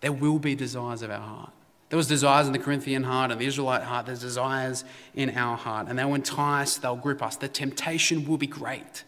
There 0.00 0.12
will 0.12 0.38
be 0.38 0.54
desires 0.54 1.02
of 1.02 1.10
our 1.10 1.20
heart. 1.20 1.52
There 1.90 1.98
was 1.98 2.06
desires 2.06 2.46
in 2.46 2.54
the 2.54 2.58
Corinthian 2.58 3.02
heart 3.02 3.30
and 3.30 3.38
the 3.38 3.44
Israelite 3.44 3.82
heart. 3.82 4.06
There's 4.06 4.22
desires 4.22 4.82
in 5.12 5.36
our 5.36 5.58
heart. 5.58 5.88
And 5.88 5.98
they'll 5.98 6.14
entice, 6.14 6.78
they'll 6.78 6.96
grip 6.96 7.22
us. 7.22 7.36
The 7.36 7.48
temptation 7.48 8.26
will 8.26 8.38
be 8.38 8.46
great. 8.46 9.04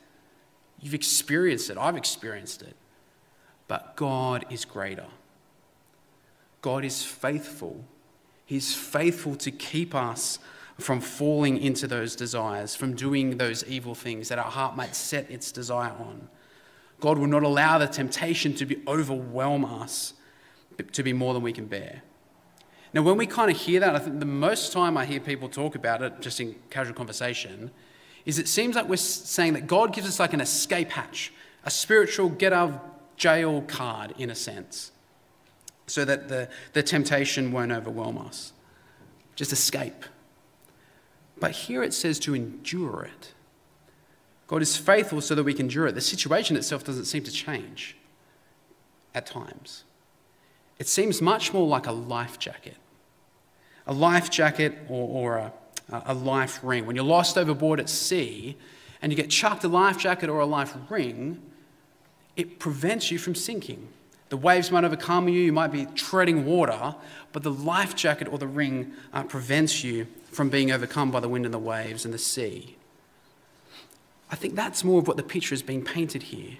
You've 0.83 0.92
experienced 0.92 1.70
it. 1.70 1.79
I've 1.79 1.96
experienced 1.96 2.61
it. 2.61 2.77
But 3.68 3.96
God 3.96 4.44
is 4.51 4.66
greater. 4.66 5.07
God 6.61 6.85
is 6.85 7.03
faithful. 7.03 7.87
He's 8.44 8.75
faithful 8.75 9.35
to 9.37 9.51
keep 9.51 9.94
us 9.94 10.38
from 10.83 11.01
falling 11.01 11.59
into 11.59 11.87
those 11.87 12.16
desires, 12.16 12.75
from 12.75 12.95
doing 12.95 13.38
those 13.38 13.64
evil 13.64 13.95
things 13.95 14.29
that 14.29 14.38
our 14.38 14.51
heart 14.51 14.77
might 14.77 14.95
set 14.95 15.31
its 15.31 15.53
desire 15.53 15.92
on. 15.92 16.29
God 17.01 17.18
will 17.18 17.27
not 17.27 17.42
allow 17.42 17.79
the 17.79 17.87
temptation 17.87 18.55
to 18.55 18.66
be 18.66 18.83
overwhelm 18.87 19.64
us 19.64 20.14
to 20.92 21.03
be 21.03 21.12
more 21.12 21.35
than 21.35 21.42
we 21.42 21.53
can 21.53 21.66
bear. 21.66 22.03
Now, 22.95 23.03
when 23.03 23.16
we 23.16 23.27
kind 23.27 23.51
of 23.51 23.57
hear 23.57 23.81
that, 23.81 23.97
I 23.97 23.99
think 23.99 24.21
the 24.21 24.27
most 24.27 24.73
time 24.73 24.97
I 24.97 25.07
hear 25.07 25.21
people 25.21 25.49
talk 25.49 25.75
about 25.75 26.03
it, 26.03 26.21
just 26.21 26.40
in 26.40 26.55
casual 26.71 26.95
conversation, 26.95 27.71
is 28.25 28.38
it 28.38 28.49
seems 28.49 28.77
like 28.77 28.88
we're 28.88 28.97
saying 28.97 29.55
that 29.55 29.66
God 29.66 29.95
gives 29.95 30.07
us 30.07 30.21
like 30.21 30.35
an 30.35 30.40
escape 30.40 30.90
hatch, 30.90 31.33
a 31.64 31.71
spiritual 31.71 32.29
get 32.29 32.53
out 32.53 32.68
of 32.71 32.81
jail 33.16 33.62
card 33.62 34.14
in 34.18 34.31
a 34.31 34.35
sense, 34.35 34.92
so 35.87 36.05
that 36.05 36.29
the, 36.29 36.49
the 36.73 36.83
temptation 36.83 37.51
won't 37.51 37.73
overwhelm 37.73 38.18
us. 38.18 38.53
Just 39.35 39.53
escape. 39.53 40.05
But 41.42 41.50
here 41.50 41.83
it 41.83 41.92
says 41.92 42.20
to 42.20 42.37
endure 42.37 43.02
it. 43.02 43.33
God 44.46 44.62
is 44.62 44.76
faithful 44.76 45.20
so 45.20 45.35
that 45.35 45.42
we 45.42 45.52
can 45.52 45.66
endure 45.66 45.88
it. 45.88 45.96
The 45.96 46.00
situation 46.00 46.57
itself 46.57 46.85
doesn't 46.85 47.07
seem 47.07 47.24
to 47.24 47.33
change 47.33 47.96
at 49.12 49.26
times. 49.26 49.83
It 50.78 50.87
seems 50.87 51.20
much 51.20 51.52
more 51.52 51.66
like 51.66 51.88
a 51.88 51.92
life 51.92 52.38
jacket. 52.38 52.76
A 53.88 53.92
life 53.92 54.31
jacket 54.31 54.78
or, 54.88 55.09
or 55.09 55.37
a, 55.38 55.52
a 55.90 56.14
life 56.14 56.61
ring. 56.62 56.87
When 56.87 56.94
you're 56.94 57.05
lost 57.05 57.37
overboard 57.37 57.81
at 57.81 57.88
sea 57.88 58.57
and 59.02 59.11
you 59.11 59.16
get 59.16 59.28
chucked 59.28 59.64
a 59.64 59.68
life 59.68 59.98
jacket 59.98 60.31
or 60.31 60.38
a 60.38 60.46
life 60.46 60.76
ring, 60.88 61.42
it 62.37 62.61
prevents 62.61 63.11
you 63.11 63.18
from 63.18 63.35
sinking. 63.35 63.88
The 64.28 64.37
waves 64.37 64.70
might 64.70 64.85
overcome 64.85 65.28
you, 65.28 65.40
you 65.40 65.52
might 65.52 65.72
be 65.72 65.87
treading 65.87 66.46
water, 66.46 66.94
but 67.33 67.42
the 67.42 67.50
life 67.50 67.96
jacket 67.96 68.28
or 68.28 68.38
the 68.38 68.46
ring 68.46 68.92
uh, 69.12 69.24
prevents 69.24 69.83
you 69.83 70.07
from 70.33 70.49
being 70.49 70.73
overcome 70.73 71.11
by 71.11 71.21
the 71.21 71.29
wind 71.29 71.45
and 71.45 71.55
the 71.55 71.59
waves 71.59 72.05
and 72.05 72.12
the 72.12 72.18
sea. 72.18 72.77
I 74.31 74.35
think 74.35 74.55
that's 74.55 74.83
more 74.83 74.99
of 74.99 75.07
what 75.07 75.18
the 75.18 75.23
picture 75.23 75.55
is 75.55 75.62
being 75.62 75.85
painted 75.85 76.25
here. 76.25 76.57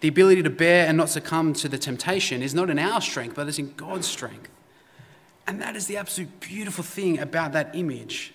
The 0.00 0.08
ability 0.08 0.42
to 0.42 0.50
bear 0.50 0.86
and 0.86 0.96
not 0.96 1.10
succumb 1.10 1.52
to 1.54 1.68
the 1.68 1.78
temptation 1.78 2.42
is 2.42 2.54
not 2.54 2.70
in 2.70 2.78
our 2.78 3.00
strength, 3.00 3.36
but 3.36 3.46
it's 3.46 3.58
in 3.58 3.74
God's 3.74 4.06
strength. 4.06 4.50
And 5.46 5.60
that 5.60 5.76
is 5.76 5.86
the 5.86 5.98
absolute 5.98 6.40
beautiful 6.40 6.82
thing 6.82 7.18
about 7.18 7.52
that 7.52 7.74
image. 7.74 8.34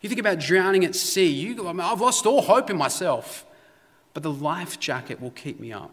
You 0.00 0.08
think 0.08 0.20
about 0.20 0.38
drowning 0.38 0.84
at 0.84 0.94
sea, 0.94 1.28
you 1.28 1.54
go, 1.54 1.68
I've 1.68 2.00
lost 2.00 2.26
all 2.26 2.42
hope 2.42 2.70
in 2.70 2.76
myself, 2.76 3.46
but 4.12 4.22
the 4.22 4.32
life 4.32 4.78
jacket 4.78 5.20
will 5.20 5.30
keep 5.30 5.58
me 5.58 5.72
up. 5.72 5.92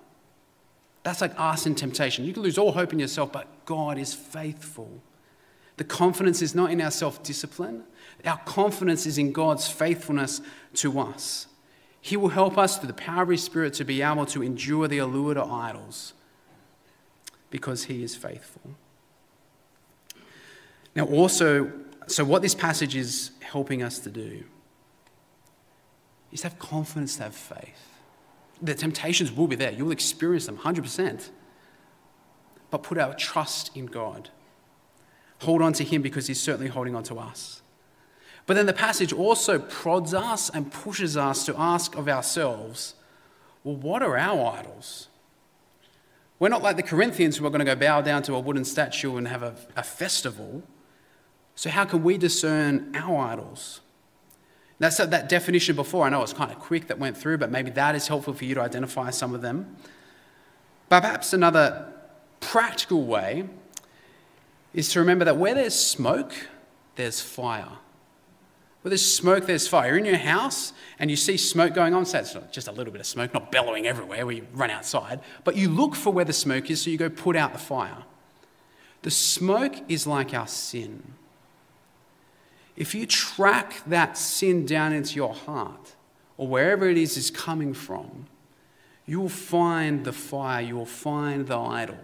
That's 1.03 1.21
like 1.21 1.33
us 1.37 1.65
in 1.65 1.75
temptation. 1.75 2.25
You 2.25 2.33
can 2.33 2.43
lose 2.43 2.57
all 2.57 2.73
hope 2.73 2.91
in 2.91 2.99
yourself, 2.99 3.31
but 3.31 3.47
God 3.65 3.97
is 3.97 4.13
faithful. 4.13 5.01
The 5.77 5.83
confidence 5.83 6.41
is 6.41 6.53
not 6.53 6.71
in 6.71 6.81
our 6.81 6.91
self 6.91 7.23
discipline, 7.23 7.83
our 8.25 8.37
confidence 8.39 9.05
is 9.05 9.17
in 9.17 9.31
God's 9.31 9.67
faithfulness 9.69 10.41
to 10.75 10.99
us. 10.99 11.47
He 12.01 12.17
will 12.17 12.29
help 12.29 12.57
us 12.57 12.77
through 12.77 12.87
the 12.87 12.93
power 12.93 13.23
of 13.23 13.29
His 13.29 13.43
Spirit 13.43 13.73
to 13.75 13.83
be 13.85 14.01
able 14.01 14.25
to 14.27 14.41
endure 14.41 14.87
the 14.87 14.99
allure 14.99 15.33
to 15.33 15.43
idols 15.43 16.13
because 17.49 17.85
He 17.85 18.03
is 18.03 18.15
faithful. 18.15 18.61
Now, 20.95 21.05
also, 21.05 21.71
so 22.07 22.23
what 22.23 22.41
this 22.41 22.55
passage 22.55 22.95
is 22.95 23.31
helping 23.41 23.83
us 23.83 23.99
to 23.99 24.09
do 24.09 24.43
is 26.31 26.41
to 26.41 26.49
have 26.49 26.59
confidence, 26.59 27.17
to 27.17 27.23
have 27.23 27.35
faith. 27.35 27.99
The 28.61 28.73
temptations 28.73 29.31
will 29.31 29.47
be 29.47 29.55
there, 29.55 29.71
you'll 29.71 29.91
experience 29.91 30.47
them 30.47 30.57
100%. 30.57 31.29
But 32.69 32.83
put 32.83 32.97
our 32.97 33.13
trust 33.13 33.75
in 33.77 33.85
God. 33.85 34.29
Hold 35.41 35.61
on 35.61 35.73
to 35.73 35.83
Him 35.83 36.01
because 36.01 36.27
He's 36.27 36.41
certainly 36.41 36.69
holding 36.69 36.95
on 36.95 37.03
to 37.03 37.19
us. 37.19 37.61
But 38.47 38.55
then 38.55 38.65
the 38.65 38.73
passage 38.73 39.13
also 39.13 39.59
prods 39.59 40.13
us 40.13 40.49
and 40.49 40.71
pushes 40.71 41.15
us 41.15 41.45
to 41.45 41.55
ask 41.59 41.95
of 41.95 42.07
ourselves, 42.07 42.95
well, 43.63 43.75
what 43.75 44.01
are 44.01 44.17
our 44.17 44.57
idols? 44.57 45.09
We're 46.39 46.49
not 46.49 46.63
like 46.63 46.77
the 46.77 46.83
Corinthians 46.83 47.37
who 47.37 47.45
are 47.45 47.49
going 47.49 47.59
to 47.59 47.65
go 47.65 47.75
bow 47.75 48.01
down 48.01 48.23
to 48.23 48.35
a 48.35 48.39
wooden 48.39 48.63
statue 48.63 49.17
and 49.17 49.27
have 49.27 49.43
a, 49.43 49.55
a 49.75 49.83
festival. 49.83 50.63
So, 51.55 51.69
how 51.69 51.83
can 51.83 52.03
we 52.03 52.17
discern 52.17 52.95
our 52.95 53.17
idols? 53.17 53.81
That's 54.79 54.97
that 54.97 55.27
definition 55.27 55.75
before. 55.75 56.05
I 56.05 56.09
know 56.09 56.21
it's 56.21 56.33
kind 56.33 56.51
of 56.51 56.59
quick 56.59 56.87
that 56.87 56.99
went 56.99 57.17
through, 57.17 57.39
but 57.39 57.51
maybe 57.51 57.71
that 57.71 57.95
is 57.95 58.07
helpful 58.07 58.33
for 58.33 58.45
you 58.45 58.55
to 58.55 58.61
identify 58.61 59.09
some 59.09 59.33
of 59.33 59.41
them. 59.41 59.75
But 60.87 61.01
perhaps 61.01 61.33
another 61.33 61.91
practical 62.39 63.03
way 63.03 63.49
is 64.73 64.89
to 64.89 64.99
remember 64.99 65.25
that 65.25 65.37
where 65.37 65.55
there's 65.55 65.75
smoke, 65.75 66.33
there's 66.95 67.19
fire. 67.19 67.79
There's 68.87 69.05
smoke, 69.05 69.45
there's 69.45 69.67
fire. 69.67 69.97
In 69.97 70.05
your 70.05 70.17
house 70.17 70.73
and 70.99 71.09
you 71.09 71.17
see 71.17 71.37
smoke 71.37 71.73
going 71.73 71.93
on, 71.93 72.05
so 72.05 72.19
it's 72.19 72.35
just 72.51 72.67
a 72.67 72.71
little 72.71 72.91
bit 72.91 72.99
of 72.99 73.07
smoke, 73.07 73.33
not 73.33 73.51
bellowing 73.51 73.85
everywhere 73.87 74.25
where 74.25 74.35
you 74.35 74.47
run 74.53 74.71
outside, 74.71 75.19
but 75.43 75.55
you 75.55 75.69
look 75.69 75.95
for 75.95 76.11
where 76.11 76.25
the 76.25 76.33
smoke 76.33 76.69
is, 76.69 76.81
so 76.81 76.89
you 76.89 76.97
go 76.97 77.09
put 77.09 77.35
out 77.35 77.53
the 77.53 77.59
fire. 77.59 78.03
The 79.03 79.11
smoke 79.11 79.75
is 79.87 80.07
like 80.07 80.33
our 80.33 80.47
sin. 80.47 81.13
If 82.75 82.93
you 82.93 83.05
track 83.05 83.81
that 83.87 84.17
sin 84.17 84.65
down 84.65 84.93
into 84.93 85.15
your 85.15 85.33
heart, 85.33 85.95
or 86.37 86.47
wherever 86.47 86.87
it 86.87 86.97
is 86.97 87.17
is 87.17 87.31
coming 87.31 87.73
from, 87.73 88.27
you 89.05 89.19
will 89.21 89.29
find 89.29 90.03
the 90.03 90.13
fire, 90.13 90.61
you 90.61 90.75
will 90.75 90.85
find 90.85 91.47
the 91.47 91.57
idol, 91.57 91.97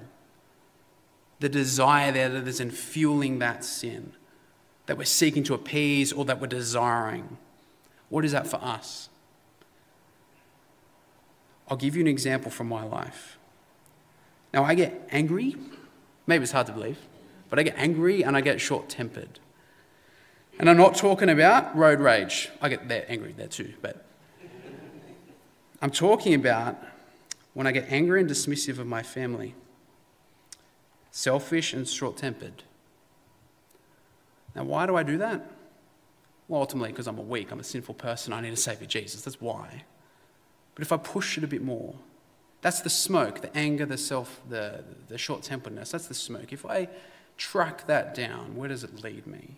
the 1.40 1.50
desire 1.50 2.12
there 2.12 2.30
that 2.30 2.48
is 2.48 2.60
in 2.60 2.72
fueling 2.72 3.40
that 3.40 3.64
sin, 3.64 4.14
that 4.86 4.98
we're 4.98 5.06
seeking 5.06 5.44
to 5.44 5.54
appease 5.54 6.12
or 6.12 6.26
that 6.26 6.42
we're 6.42 6.48
desiring. 6.48 7.38
What 8.10 8.26
is 8.26 8.32
that 8.34 8.48
for 8.48 8.58
us? 8.58 9.10
I'll 11.70 11.78
give 11.78 11.96
you 11.96 12.02
an 12.02 12.08
example 12.08 12.52
from 12.52 12.68
my 12.68 12.84
life. 12.84 13.38
Now, 14.54 14.64
I 14.64 14.76
get 14.76 15.08
angry. 15.12 15.56
Maybe 16.28 16.44
it's 16.44 16.52
hard 16.52 16.68
to 16.68 16.74
believe, 16.74 17.00
but 17.50 17.58
I 17.58 17.64
get 17.64 17.76
angry 17.78 18.24
and 18.24 18.38
I 18.38 18.42
get 18.42 18.62
short 18.62 18.90
tempered. 18.90 19.40
And 20.60 20.70
I'm 20.70 20.78
not 20.78 20.96
talking 20.96 21.30
about 21.30 21.76
road 21.76 22.00
rage. 22.00 22.50
I 22.62 22.70
get 22.70 22.88
there 22.88 23.06
angry 23.08 23.34
there 23.36 23.48
too, 23.48 23.74
but 23.82 24.06
I'm 25.82 25.90
talking 25.92 26.34
about 26.34 26.78
when 27.54 27.68
I 27.68 27.72
get 27.72 27.92
angry 27.92 28.22
and 28.22 28.30
dismissive 28.30 28.80
of 28.80 28.88
my 28.88 29.04
family, 29.04 29.56
selfish 31.12 31.74
and 31.74 31.88
short 31.88 32.18
tempered. 32.18 32.64
Now, 34.56 34.64
why 34.64 34.86
do 34.86 34.96
I 34.96 35.04
do 35.04 35.18
that? 35.18 35.50
Well, 36.48 36.62
ultimately, 36.62 36.90
because 36.90 37.08
I'm 37.08 37.18
a 37.18 37.24
weak, 37.24 37.52
I'm 37.52 37.60
a 37.60 37.64
sinful 37.64 37.96
person, 37.96 38.34
I 38.34 38.42
need 38.42 38.54
a 38.54 38.58
Savior 38.58 38.88
Jesus. 38.88 39.22
That's 39.22 39.42
why. 39.42 39.86
But 40.76 40.82
if 40.82 40.92
I 40.92 40.98
push 40.98 41.38
it 41.38 41.44
a 41.44 41.48
bit 41.48 41.62
more, 41.62 41.96
that's 42.62 42.82
the 42.82 42.90
smoke, 42.90 43.42
the 43.42 43.56
anger, 43.56 43.86
the 43.86 43.98
self, 43.98 44.42
the, 44.50 44.84
the 45.08 45.18
short 45.18 45.44
temperedness. 45.44 45.92
That's 45.92 46.08
the 46.08 46.14
smoke. 46.14 46.54
If 46.54 46.66
I 46.66 46.88
track 47.38 47.88
that 47.88 48.16
down, 48.16 48.56
where 48.56 48.70
does 48.70 48.84
it 48.84 49.04
lead 49.04 49.28
me? 49.28 49.58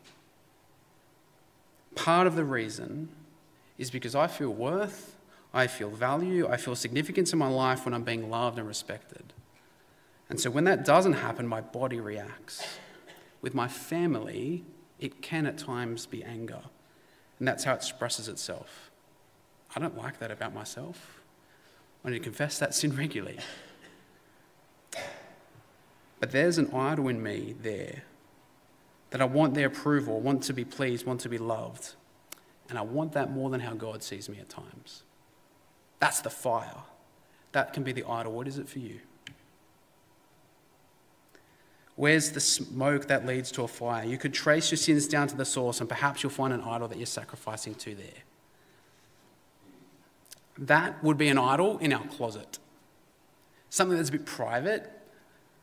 Part 1.93 2.27
of 2.27 2.35
the 2.35 2.43
reason 2.43 3.09
is 3.77 3.91
because 3.91 4.15
I 4.15 4.27
feel 4.27 4.49
worth, 4.49 5.15
I 5.53 5.67
feel 5.67 5.89
value, 5.89 6.47
I 6.49 6.57
feel 6.57 6.75
significance 6.75 7.31
in 7.31 7.39
my 7.39 7.47
life 7.47 7.85
when 7.85 7.93
I'm 7.93 8.03
being 8.03 8.29
loved 8.29 8.57
and 8.57 8.67
respected. 8.67 9.33
And 10.29 10.39
so 10.39 10.49
when 10.49 10.63
that 10.63 10.83
doesn't 10.83 11.13
happen, 11.13 11.47
my 11.47 11.61
body 11.61 11.99
reacts. 11.99 12.65
With 13.41 13.53
my 13.53 13.67
family, 13.67 14.63
it 14.99 15.21
can 15.21 15.45
at 15.45 15.57
times 15.57 16.05
be 16.05 16.23
anger. 16.23 16.61
And 17.39 17.47
that's 17.47 17.63
how 17.63 17.73
it 17.73 17.77
expresses 17.77 18.27
itself. 18.27 18.91
I 19.75 19.79
don't 19.79 19.97
like 19.97 20.19
that 20.19 20.31
about 20.31 20.53
myself. 20.53 21.21
I 22.03 22.09
need 22.09 22.19
to 22.19 22.23
confess 22.23 22.59
that 22.59 22.73
sin 22.73 22.95
regularly. 22.95 23.39
But 26.19 26.31
there's 26.31 26.57
an 26.57 26.73
idol 26.73 27.07
in 27.09 27.21
me 27.21 27.55
there 27.61 28.03
that 29.09 29.21
I 29.21 29.25
want 29.25 29.53
their 29.53 29.67
approval, 29.67 30.19
want 30.19 30.43
to 30.43 30.53
be 30.53 30.65
pleased, 30.65 31.05
want 31.05 31.21
to 31.21 31.29
be 31.29 31.37
loved. 31.37 31.95
And 32.69 32.77
I 32.77 32.81
want 32.81 33.11
that 33.13 33.31
more 33.31 33.49
than 33.49 33.59
how 33.59 33.73
God 33.73 34.01
sees 34.01 34.29
me 34.29 34.39
at 34.39 34.49
times. 34.49 35.03
That's 35.99 36.21
the 36.21 36.29
fire. 36.29 36.83
That 37.51 37.73
can 37.73 37.83
be 37.83 37.91
the 37.91 38.05
idol. 38.05 38.33
What 38.33 38.47
is 38.47 38.57
it 38.57 38.67
for 38.67 38.79
you? 38.79 38.99
Where's 41.95 42.31
the 42.31 42.41
smoke 42.41 43.07
that 43.07 43.25
leads 43.25 43.51
to 43.53 43.63
a 43.63 43.67
fire? 43.67 44.05
You 44.05 44.17
could 44.17 44.33
trace 44.33 44.69
your 44.69 44.77
sins 44.77 45.07
down 45.07 45.27
to 45.29 45.37
the 45.37 45.45
source, 45.45 45.79
and 45.79 45.87
perhaps 45.87 46.23
you'll 46.23 46.31
find 46.31 46.51
an 46.51 46.61
idol 46.61 46.87
that 46.89 46.97
you're 46.97 47.05
sacrificing 47.05 47.75
to 47.75 47.95
there. 47.95 48.23
That 50.57 51.01
would 51.03 51.17
be 51.17 51.29
an 51.29 51.37
idol 51.37 51.77
in 51.77 51.93
our 51.93 52.05
closet. 52.07 52.59
Something 53.69 53.97
that's 53.97 54.09
a 54.09 54.13
bit 54.13 54.25
private, 54.25 54.91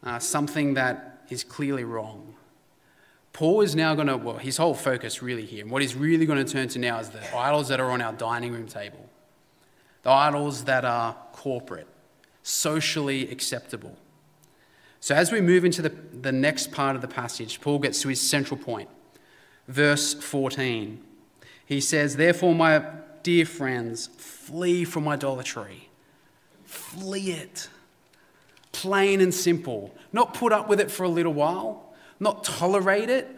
uh, 0.03 0.18
something 0.18 0.75
that 0.75 1.25
is 1.29 1.45
clearly 1.45 1.85
wrong. 1.85 2.35
Paul 3.33 3.62
is 3.62 3.75
now 3.75 3.95
going 3.95 4.09
to, 4.09 4.16
well, 4.16 4.37
his 4.37 4.59
whole 4.59 4.75
focus 4.75 5.23
really 5.23 5.47
here, 5.47 5.62
and 5.62 5.71
what 5.71 5.81
he's 5.81 5.95
really 5.95 6.27
going 6.27 6.45
to 6.45 6.51
turn 6.51 6.68
to 6.68 6.79
now 6.79 6.99
is 6.99 7.11
the 7.11 7.37
idols 7.37 7.68
that 7.68 7.81
are 7.81 7.90
on 7.90 8.03
our 8.03 8.12
dining 8.12 8.53
room 8.53 8.66
table, 8.66 9.09
the 10.03 10.11
idols 10.11 10.64
that 10.64 10.85
are 10.85 11.16
corporate, 11.33 11.88
socially 12.42 13.31
acceptable. 13.31 13.97
So, 15.03 15.15
as 15.15 15.31
we 15.31 15.43
move 15.43 15.67
into 15.67 15.83
the, 15.83 15.91
the 15.91 16.33
next 16.33 16.73
part 16.73 16.97
of 16.97 17.03
the 17.03 17.09
passage, 17.09 17.61
Paul 17.61 17.79
gets 17.79 18.01
to 18.01 18.09
his 18.09 18.21
central 18.21 18.59
point. 18.59 18.88
Verse 19.69 20.15
14. 20.15 21.03
He 21.67 21.81
says, 21.83 22.17
Therefore, 22.17 22.55
my 22.55 22.83
dear 23.23 23.45
friends, 23.45 24.07
flee 24.17 24.85
from 24.85 25.07
idolatry. 25.07 25.91
Flee 26.65 27.33
it. 27.33 27.69
Plain 28.73 29.21
and 29.21 29.35
simple. 29.35 29.95
Not 30.11 30.33
put 30.33 30.53
up 30.53 30.71
with 30.71 30.81
it 30.81 30.91
for 30.91 31.05
a 31.05 31.09
little 31.09 31.35
while 31.35 31.93
not 32.23 32.45
tolerate 32.45 33.11
it, 33.11 33.29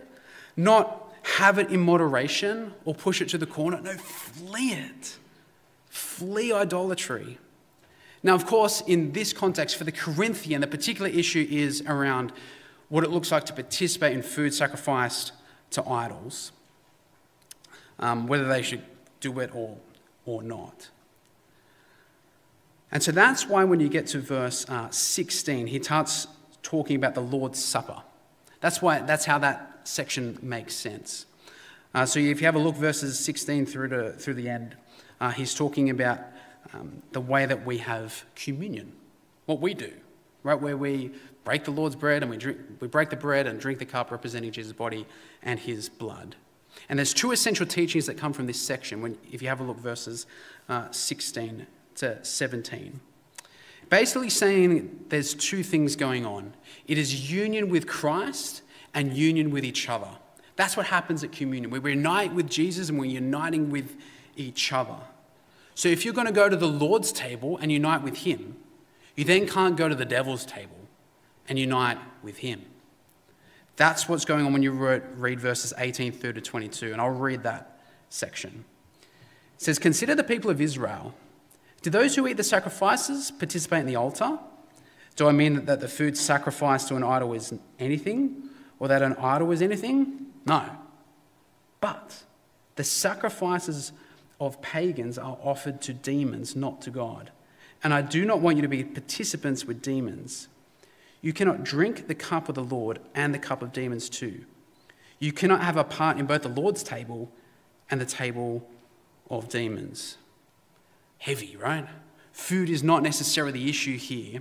not 0.56 1.10
have 1.22 1.58
it 1.58 1.70
in 1.70 1.80
moderation 1.80 2.74
or 2.84 2.94
push 2.94 3.22
it 3.22 3.30
to 3.30 3.38
the 3.38 3.46
corner. 3.46 3.80
No, 3.80 3.94
flee 3.94 4.72
it. 4.72 5.16
Flee 5.88 6.52
idolatry. 6.52 7.38
Now, 8.24 8.34
of 8.34 8.46
course, 8.46 8.80
in 8.80 9.12
this 9.12 9.34
context, 9.34 9.76
for 9.76 9.84
the 9.84 9.92
Corinthian, 9.92 10.62
the 10.62 10.66
particular 10.66 11.10
issue 11.10 11.46
is 11.48 11.82
around 11.82 12.32
what 12.88 13.04
it 13.04 13.10
looks 13.10 13.30
like 13.30 13.44
to 13.44 13.52
participate 13.52 14.14
in 14.14 14.22
food 14.22 14.54
sacrificed 14.54 15.32
to 15.72 15.86
idols, 15.86 16.50
um, 17.98 18.26
whether 18.26 18.48
they 18.48 18.62
should 18.62 18.82
do 19.20 19.38
it 19.40 19.50
or, 19.54 19.76
or 20.24 20.42
not. 20.42 20.88
And 22.90 23.02
so 23.02 23.12
that's 23.12 23.46
why 23.46 23.62
when 23.64 23.78
you 23.78 23.90
get 23.90 24.06
to 24.08 24.20
verse 24.20 24.64
uh, 24.70 24.88
16, 24.88 25.66
he 25.66 25.82
starts 25.82 26.26
talking 26.62 26.96
about 26.96 27.14
the 27.14 27.20
Lord's 27.20 27.62
Supper. 27.62 28.02
That's, 28.60 28.80
why, 28.80 29.00
that's 29.00 29.26
how 29.26 29.38
that 29.38 29.80
section 29.84 30.38
makes 30.40 30.74
sense. 30.74 31.26
Uh, 31.94 32.06
so 32.06 32.20
if 32.20 32.40
you 32.40 32.46
have 32.46 32.54
a 32.54 32.58
look, 32.58 32.76
verses 32.76 33.18
16 33.18 33.66
through 33.66 33.88
to 33.88 34.12
through 34.12 34.34
the 34.34 34.48
end, 34.48 34.76
uh, 35.20 35.30
he's 35.30 35.54
talking 35.54 35.90
about 35.90 36.20
um, 36.72 37.02
the 37.12 37.20
way 37.20 37.46
that 37.46 37.64
we 37.64 37.78
have 37.78 38.24
communion, 38.34 38.92
what 39.46 39.60
we 39.60 39.74
do, 39.74 39.92
right? 40.42 40.60
Where 40.60 40.76
we 40.76 41.12
break 41.44 41.64
the 41.64 41.70
Lord's 41.70 41.96
bread 41.96 42.22
and 42.22 42.30
we 42.30 42.36
drink, 42.36 42.58
we 42.80 42.88
break 42.88 43.10
the 43.10 43.16
bread 43.16 43.46
and 43.46 43.60
drink 43.60 43.78
the 43.78 43.86
cup 43.86 44.10
representing 44.10 44.50
Jesus' 44.50 44.72
body 44.72 45.06
and 45.42 45.58
His 45.58 45.88
blood. 45.88 46.36
And 46.88 46.98
there's 46.98 47.14
two 47.14 47.30
essential 47.32 47.66
teachings 47.66 48.06
that 48.06 48.16
come 48.16 48.32
from 48.32 48.46
this 48.46 48.60
section. 48.60 49.00
When 49.02 49.18
if 49.30 49.42
you 49.42 49.48
have 49.48 49.60
a 49.60 49.64
look, 49.64 49.78
verses 49.78 50.26
uh, 50.68 50.90
16 50.90 51.66
to 51.96 52.24
17 52.24 53.00
basically 53.90 54.30
saying 54.30 55.04
there's 55.08 55.34
two 55.34 55.62
things 55.62 55.94
going 55.94 56.26
on 56.26 56.52
it 56.86 56.98
is 56.98 57.30
union 57.30 57.68
with 57.68 57.86
Christ 57.86 58.62
and 58.92 59.12
union 59.16 59.50
with 59.50 59.64
each 59.64 59.88
other. 59.88 60.10
That's 60.56 60.76
what 60.76 60.86
happens 60.86 61.24
at 61.24 61.32
communion. 61.32 61.70
We 61.70 61.90
unite 61.90 62.32
with 62.32 62.48
Jesus 62.48 62.88
and 62.88 62.98
we're 62.98 63.06
uniting 63.06 63.70
with 63.70 63.96
each 64.36 64.72
other. 64.72 64.98
So 65.74 65.88
if 65.88 66.04
you're 66.04 66.14
going 66.14 66.26
to 66.26 66.32
go 66.32 66.48
to 66.48 66.56
the 66.56 66.68
Lord's 66.68 67.12
table 67.12 67.58
and 67.58 67.70
unite 67.70 68.02
with 68.02 68.18
Him, 68.18 68.56
you 69.16 69.24
then 69.24 69.46
can't 69.46 69.76
go 69.76 69.88
to 69.88 69.94
the 69.94 70.04
devil's 70.04 70.46
table 70.46 70.76
and 71.48 71.58
unite 71.58 71.98
with 72.22 72.38
Him. 72.38 72.64
That's 73.76 74.08
what's 74.08 74.24
going 74.24 74.46
on 74.46 74.52
when 74.52 74.62
you 74.62 74.70
read 74.72 75.40
verses 75.40 75.72
18 75.76 76.12
through 76.12 76.34
to 76.34 76.40
22, 76.40 76.92
and 76.92 77.00
I'll 77.00 77.10
read 77.10 77.42
that 77.42 77.80
section. 78.08 78.64
It 79.56 79.62
says, 79.62 79.78
Consider 79.78 80.14
the 80.14 80.24
people 80.24 80.50
of 80.50 80.60
Israel. 80.60 81.14
Do 81.82 81.90
those 81.90 82.14
who 82.14 82.26
eat 82.26 82.36
the 82.36 82.44
sacrifices 82.44 83.30
participate 83.30 83.80
in 83.80 83.86
the 83.86 83.96
altar? 83.96 84.38
Do 85.16 85.28
I 85.28 85.32
mean 85.32 85.66
that 85.66 85.80
the 85.80 85.88
food 85.88 86.16
sacrificed 86.16 86.88
to 86.88 86.96
an 86.96 87.04
idol 87.04 87.32
is 87.34 87.52
anything, 87.78 88.48
or 88.78 88.88
that 88.88 89.02
an 89.02 89.14
idol 89.16 89.50
is 89.50 89.60
anything? 89.60 90.26
No. 90.46 90.64
But 91.80 92.22
the 92.76 92.84
sacrifices 92.84 93.92
of 94.46 94.60
pagans 94.62 95.18
are 95.18 95.38
offered 95.42 95.80
to 95.82 95.92
demons, 95.92 96.54
not 96.54 96.80
to 96.82 96.90
God. 96.90 97.30
And 97.82 97.92
I 97.92 98.02
do 98.02 98.24
not 98.24 98.40
want 98.40 98.56
you 98.56 98.62
to 98.62 98.68
be 98.68 98.84
participants 98.84 99.64
with 99.64 99.82
demons. 99.82 100.48
You 101.20 101.32
cannot 101.32 101.64
drink 101.64 102.08
the 102.08 102.14
cup 102.14 102.48
of 102.48 102.54
the 102.54 102.64
Lord 102.64 103.00
and 103.14 103.34
the 103.34 103.38
cup 103.38 103.62
of 103.62 103.72
demons 103.72 104.08
too. 104.08 104.44
You 105.18 105.32
cannot 105.32 105.62
have 105.62 105.76
a 105.76 105.84
part 105.84 106.18
in 106.18 106.26
both 106.26 106.42
the 106.42 106.48
Lord's 106.48 106.82
table 106.82 107.30
and 107.90 108.00
the 108.00 108.06
table 108.06 108.68
of 109.30 109.48
demons 109.48 110.18
heavy, 111.24 111.56
right? 111.56 111.86
Food 112.32 112.68
is 112.68 112.82
not 112.82 113.02
necessarily 113.02 113.52
the 113.52 113.70
issue 113.70 113.96
here. 113.96 114.40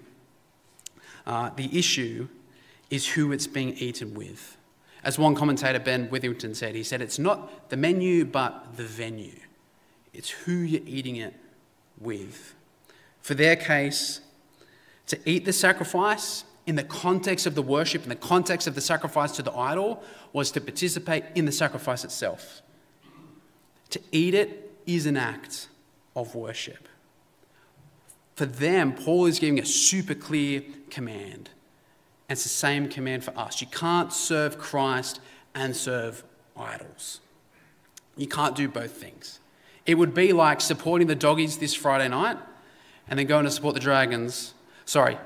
Uh, 1.25 1.49
the 1.55 1.77
issue 1.77 2.27
is 2.89 3.07
who 3.07 3.31
it's 3.31 3.47
being 3.47 3.73
eaten 3.77 4.13
with. 4.13 4.57
As 5.01 5.17
one 5.17 5.33
commentator, 5.33 5.79
Ben 5.79 6.09
Witherington, 6.09 6.53
said, 6.53 6.75
he 6.75 6.83
said, 6.83 7.01
It's 7.01 7.17
not 7.17 7.69
the 7.69 7.77
menu, 7.77 8.25
but 8.25 8.75
the 8.75 8.83
venue. 8.83 9.39
It's 10.13 10.29
who 10.29 10.53
you're 10.53 10.81
eating 10.85 11.15
it 11.15 11.33
with. 11.99 12.55
For 13.21 13.33
their 13.33 13.55
case, 13.55 14.21
to 15.07 15.19
eat 15.25 15.45
the 15.45 15.53
sacrifice 15.53 16.43
in 16.65 16.75
the 16.75 16.83
context 16.83 17.45
of 17.45 17.55
the 17.55 17.61
worship, 17.61 18.03
in 18.03 18.09
the 18.09 18.15
context 18.15 18.67
of 18.67 18.75
the 18.75 18.81
sacrifice 18.81 19.31
to 19.33 19.43
the 19.43 19.53
idol, 19.53 20.03
was 20.31 20.51
to 20.51 20.61
participate 20.61 21.23
in 21.35 21.45
the 21.45 21.51
sacrifice 21.51 22.03
itself. 22.03 22.61
To 23.89 23.99
eat 24.11 24.33
it 24.33 24.71
is 24.85 25.05
an 25.05 25.17
act 25.17 25.67
of 26.15 26.35
worship. 26.35 26.87
For 28.35 28.45
them, 28.45 28.93
Paul 28.93 29.25
is 29.25 29.39
giving 29.39 29.59
a 29.59 29.65
super 29.65 30.15
clear 30.15 30.63
command. 30.89 31.49
And 32.29 32.37
it's 32.37 32.43
the 32.43 32.49
same 32.49 32.87
command 32.87 33.23
for 33.23 33.37
us. 33.37 33.61
You 33.61 33.67
can't 33.67 34.11
serve 34.11 34.57
Christ 34.57 35.19
and 35.53 35.75
serve 35.75 36.23
idols. 36.57 37.19
You 38.17 38.27
can't 38.27 38.55
do 38.55 38.67
both 38.67 38.91
things. 38.91 39.39
It 39.85 39.95
would 39.95 40.13
be 40.13 40.33
like 40.33 40.61
supporting 40.61 41.07
the 41.07 41.15
doggies 41.15 41.57
this 41.57 41.73
Friday 41.73 42.07
night 42.07 42.37
and 43.07 43.19
then 43.19 43.27
going 43.27 43.45
to 43.45 43.51
support 43.51 43.73
the 43.73 43.79
Dragons. 43.79 44.53
Sorry, 44.85 45.17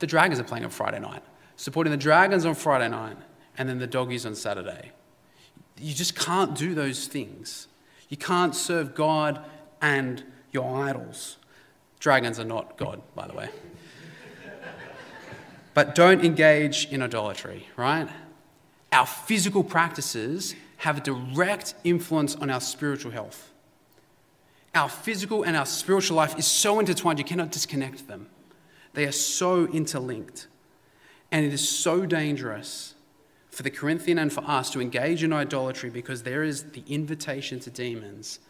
the 0.00 0.06
Dragons 0.06 0.38
are 0.38 0.44
playing 0.44 0.64
on 0.64 0.70
Friday 0.70 0.98
night. 0.98 1.22
Supporting 1.56 1.90
the 1.90 1.96
Dragons 1.96 2.44
on 2.44 2.54
Friday 2.54 2.88
night 2.88 3.16
and 3.56 3.68
then 3.68 3.78
the 3.78 3.86
doggies 3.86 4.26
on 4.26 4.34
Saturday. 4.34 4.92
You 5.78 5.94
just 5.94 6.14
can't 6.14 6.54
do 6.54 6.74
those 6.74 7.06
things. 7.06 7.68
You 8.08 8.16
can't 8.16 8.54
serve 8.54 8.94
God 8.94 9.42
and 9.80 10.22
your 10.50 10.84
idols. 10.84 11.38
Dragons 11.98 12.38
are 12.38 12.44
not 12.44 12.76
God, 12.76 13.00
by 13.14 13.26
the 13.26 13.34
way. 13.34 13.48
but 15.72 15.94
don't 15.94 16.24
engage 16.24 16.86
in 16.86 17.00
idolatry, 17.02 17.68
right? 17.76 18.08
Our 18.90 19.06
physical 19.06 19.64
practices 19.64 20.54
have 20.78 20.98
a 20.98 21.00
direct 21.00 21.74
influence 21.84 22.34
on 22.36 22.50
our 22.50 22.60
spiritual 22.60 23.12
health. 23.12 23.51
Our 24.74 24.88
physical 24.88 25.42
and 25.42 25.56
our 25.56 25.66
spiritual 25.66 26.16
life 26.16 26.38
is 26.38 26.46
so 26.46 26.80
intertwined, 26.80 27.18
you 27.18 27.24
cannot 27.24 27.50
disconnect 27.50 28.08
them. 28.08 28.28
They 28.94 29.04
are 29.04 29.12
so 29.12 29.66
interlinked. 29.66 30.46
And 31.30 31.44
it 31.44 31.52
is 31.52 31.66
so 31.66 32.06
dangerous 32.06 32.94
for 33.50 33.62
the 33.62 33.70
Corinthian 33.70 34.18
and 34.18 34.32
for 34.32 34.42
us 34.44 34.70
to 34.70 34.80
engage 34.80 35.22
in 35.22 35.32
idolatry 35.32 35.90
because 35.90 36.22
there 36.22 36.42
is 36.42 36.70
the 36.72 36.82
invitation 36.88 37.60
to 37.60 37.70
demons 37.70 38.40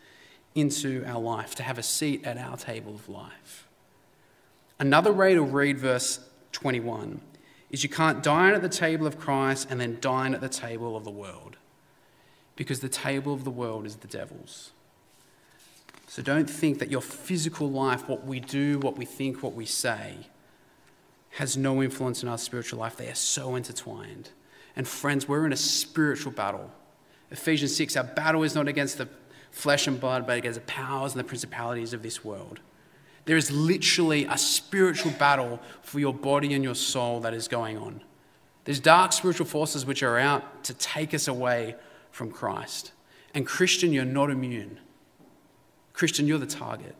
into 0.54 1.04
our 1.06 1.20
life, 1.20 1.54
to 1.56 1.62
have 1.62 1.78
a 1.78 1.82
seat 1.82 2.24
at 2.24 2.38
our 2.38 2.56
table 2.56 2.94
of 2.94 3.08
life. 3.08 3.66
Another 4.78 5.12
way 5.12 5.34
to 5.34 5.42
read 5.42 5.78
verse 5.78 6.20
21 6.52 7.20
is 7.70 7.82
you 7.82 7.88
can't 7.88 8.22
dine 8.22 8.54
at 8.54 8.62
the 8.62 8.68
table 8.68 9.06
of 9.06 9.18
Christ 9.18 9.68
and 9.70 9.80
then 9.80 9.98
dine 10.00 10.34
at 10.34 10.40
the 10.40 10.48
table 10.48 10.96
of 10.96 11.04
the 11.04 11.10
world 11.10 11.56
because 12.54 12.80
the 12.80 12.88
table 12.88 13.32
of 13.32 13.44
the 13.44 13.50
world 13.50 13.86
is 13.86 13.96
the 13.96 14.08
devil's. 14.08 14.72
So 16.12 16.20
don't 16.20 16.50
think 16.50 16.78
that 16.80 16.90
your 16.90 17.00
physical 17.00 17.70
life, 17.70 18.06
what 18.06 18.26
we 18.26 18.38
do, 18.38 18.78
what 18.80 18.98
we 18.98 19.06
think, 19.06 19.42
what 19.42 19.54
we 19.54 19.64
say, 19.64 20.14
has 21.30 21.56
no 21.56 21.82
influence 21.82 22.22
in 22.22 22.28
our 22.28 22.36
spiritual 22.36 22.80
life. 22.80 22.98
They 22.98 23.08
are 23.08 23.14
so 23.14 23.56
intertwined. 23.56 24.28
And 24.76 24.86
friends, 24.86 25.26
we're 25.26 25.46
in 25.46 25.54
a 25.54 25.56
spiritual 25.56 26.32
battle. 26.32 26.70
Ephesians 27.30 27.74
6 27.76 27.96
our 27.96 28.04
battle 28.04 28.42
is 28.42 28.54
not 28.54 28.68
against 28.68 28.98
the 28.98 29.08
flesh 29.52 29.86
and 29.86 29.98
blood, 29.98 30.26
but 30.26 30.36
against 30.36 30.60
the 30.60 30.66
powers 30.66 31.12
and 31.14 31.18
the 31.18 31.24
principalities 31.24 31.94
of 31.94 32.02
this 32.02 32.22
world. 32.22 32.60
There 33.24 33.38
is 33.38 33.50
literally 33.50 34.26
a 34.26 34.36
spiritual 34.36 35.12
battle 35.12 35.60
for 35.80 35.98
your 35.98 36.12
body 36.12 36.52
and 36.52 36.62
your 36.62 36.74
soul 36.74 37.20
that 37.20 37.32
is 37.32 37.48
going 37.48 37.78
on. 37.78 38.02
There's 38.64 38.80
dark 38.80 39.14
spiritual 39.14 39.46
forces 39.46 39.86
which 39.86 40.02
are 40.02 40.18
out 40.18 40.64
to 40.64 40.74
take 40.74 41.14
us 41.14 41.26
away 41.26 41.74
from 42.10 42.30
Christ. 42.30 42.92
And 43.32 43.46
Christian, 43.46 43.94
you're 43.94 44.04
not 44.04 44.28
immune. 44.28 44.78
Christian, 45.92 46.26
you're 46.26 46.38
the 46.38 46.46
target. 46.46 46.94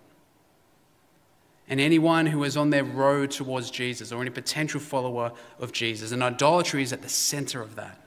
And 1.68 1.81
anyone 1.81 2.26
who 2.26 2.44
is 2.44 2.57
on 2.57 2.70
their 2.70 2.85
road 2.85 3.31
towards 3.31 3.70
Jesus 3.70 4.12
or 4.12 4.20
any 4.20 4.31
potential 4.31 4.81
follower 4.81 5.33
of 5.59 5.72
Jesus, 5.72 6.12
and 6.12 6.22
idolatry 6.22 6.83
is 6.83 6.92
at 6.92 7.02
the 7.02 7.09
center 7.09 7.62
of 7.62 7.76
that. 7.76 7.98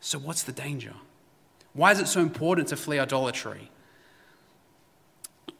So, 0.00 0.18
what's 0.18 0.42
the 0.42 0.52
danger? 0.52 0.94
Why 1.72 1.92
is 1.92 2.00
it 2.00 2.08
so 2.08 2.20
important 2.20 2.68
to 2.68 2.76
flee 2.76 2.98
idolatry? 2.98 3.70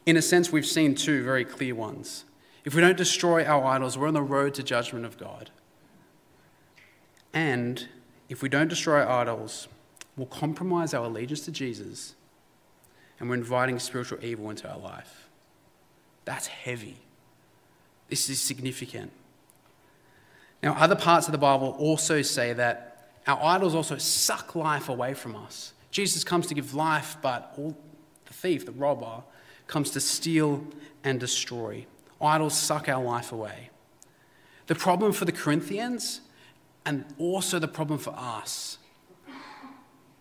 In 0.06 0.16
a 0.16 0.22
sense, 0.22 0.50
we've 0.50 0.66
seen 0.66 0.94
two 0.94 1.22
very 1.22 1.44
clear 1.44 1.74
ones. 1.74 2.24
If 2.64 2.74
we 2.74 2.80
don't 2.80 2.96
destroy 2.96 3.44
our 3.44 3.64
idols, 3.64 3.96
we're 3.96 4.08
on 4.08 4.14
the 4.14 4.22
road 4.22 4.54
to 4.54 4.62
judgment 4.62 5.04
of 5.04 5.18
God. 5.18 5.50
And 7.32 7.88
if 8.28 8.42
we 8.42 8.48
don't 8.48 8.68
destroy 8.68 9.02
our 9.02 9.22
idols, 9.22 9.68
we'll 10.16 10.26
compromise 10.26 10.94
our 10.94 11.04
allegiance 11.06 11.40
to 11.42 11.52
Jesus 11.52 12.14
and 13.20 13.28
we're 13.28 13.36
inviting 13.36 13.78
spiritual 13.78 14.18
evil 14.24 14.50
into 14.50 14.68
our 14.68 14.78
life. 14.78 15.28
That's 16.24 16.46
heavy. 16.46 16.96
This 18.08 18.28
is 18.28 18.40
significant. 18.40 19.12
Now, 20.62 20.74
other 20.74 20.96
parts 20.96 21.28
of 21.28 21.32
the 21.32 21.38
Bible 21.38 21.76
also 21.78 22.22
say 22.22 22.52
that 22.54 23.12
our 23.26 23.38
idols 23.42 23.74
also 23.74 23.98
suck 23.98 24.54
life 24.54 24.88
away 24.88 25.14
from 25.14 25.36
us. 25.36 25.74
Jesus 25.90 26.24
comes 26.24 26.46
to 26.48 26.54
give 26.54 26.74
life, 26.74 27.16
but 27.22 27.54
all, 27.56 27.76
the 28.26 28.32
thief, 28.32 28.66
the 28.66 28.72
robber, 28.72 29.22
comes 29.66 29.90
to 29.90 30.00
steal 30.00 30.66
and 31.04 31.20
destroy. 31.20 31.86
Idols 32.20 32.56
suck 32.56 32.88
our 32.88 33.02
life 33.02 33.32
away. 33.32 33.70
The 34.66 34.74
problem 34.74 35.12
for 35.12 35.24
the 35.24 35.32
Corinthians, 35.32 36.20
and 36.84 37.04
also 37.18 37.58
the 37.58 37.68
problem 37.68 37.98
for 37.98 38.14
us, 38.16 38.78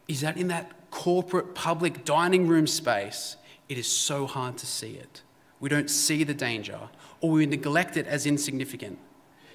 is 0.08 0.22
that 0.22 0.38
in 0.38 0.48
that 0.48 0.72
corporate 0.92 1.56
public 1.56 2.06
dining 2.06 2.48
room 2.48 2.68
space, 2.68 3.38
it 3.68 3.78
is 3.78 3.88
so 3.88 4.26
hard 4.26 4.58
to 4.58 4.66
see 4.66 4.94
it. 4.94 5.22
We 5.60 5.70
don't 5.70 5.90
see 5.90 6.24
the 6.24 6.34
danger, 6.34 6.90
or 7.22 7.32
we 7.32 7.46
neglect 7.46 7.98
it 7.98 8.08
as 8.08 8.26
insignificant. 8.26 8.98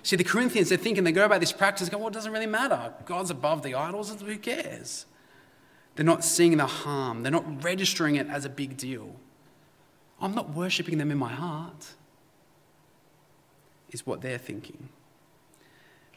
See, 0.03 0.17
the 0.17 0.25
Corinthians, 0.25 0.69
they're 0.69 0.79
thinking, 0.79 1.05
they 1.05 1.13
go 1.13 1.25
about 1.25 1.41
this 1.41 1.53
practice, 1.53 1.89
go, 1.89 1.99
well, 1.99 2.09
it 2.09 2.15
doesn't 2.15 2.33
really 2.33 2.47
matter. 2.47 2.93
God's 3.07 3.31
above 3.31 3.63
the 3.63 3.75
idols, 3.75 4.15
who 4.21 4.37
cares? 4.37 5.07
They're 5.97 6.05
not 6.05 6.25
seeing 6.25 6.57
the 6.57 6.67
harm, 6.67 7.23
they're 7.23 7.33
not 7.33 7.65
registering 7.65 8.17
it 8.17 8.29
as 8.29 8.45
a 8.45 8.51
big 8.51 8.77
deal. 8.77 9.17
I'm 10.21 10.35
not 10.35 10.51
worshipping 10.51 10.99
them 10.99 11.11
in 11.11 11.19
my 11.19 11.33
heart, 11.33 11.95
is 13.91 14.07
what 14.07 14.21
they're 14.21 14.39
thinking. 14.39 14.91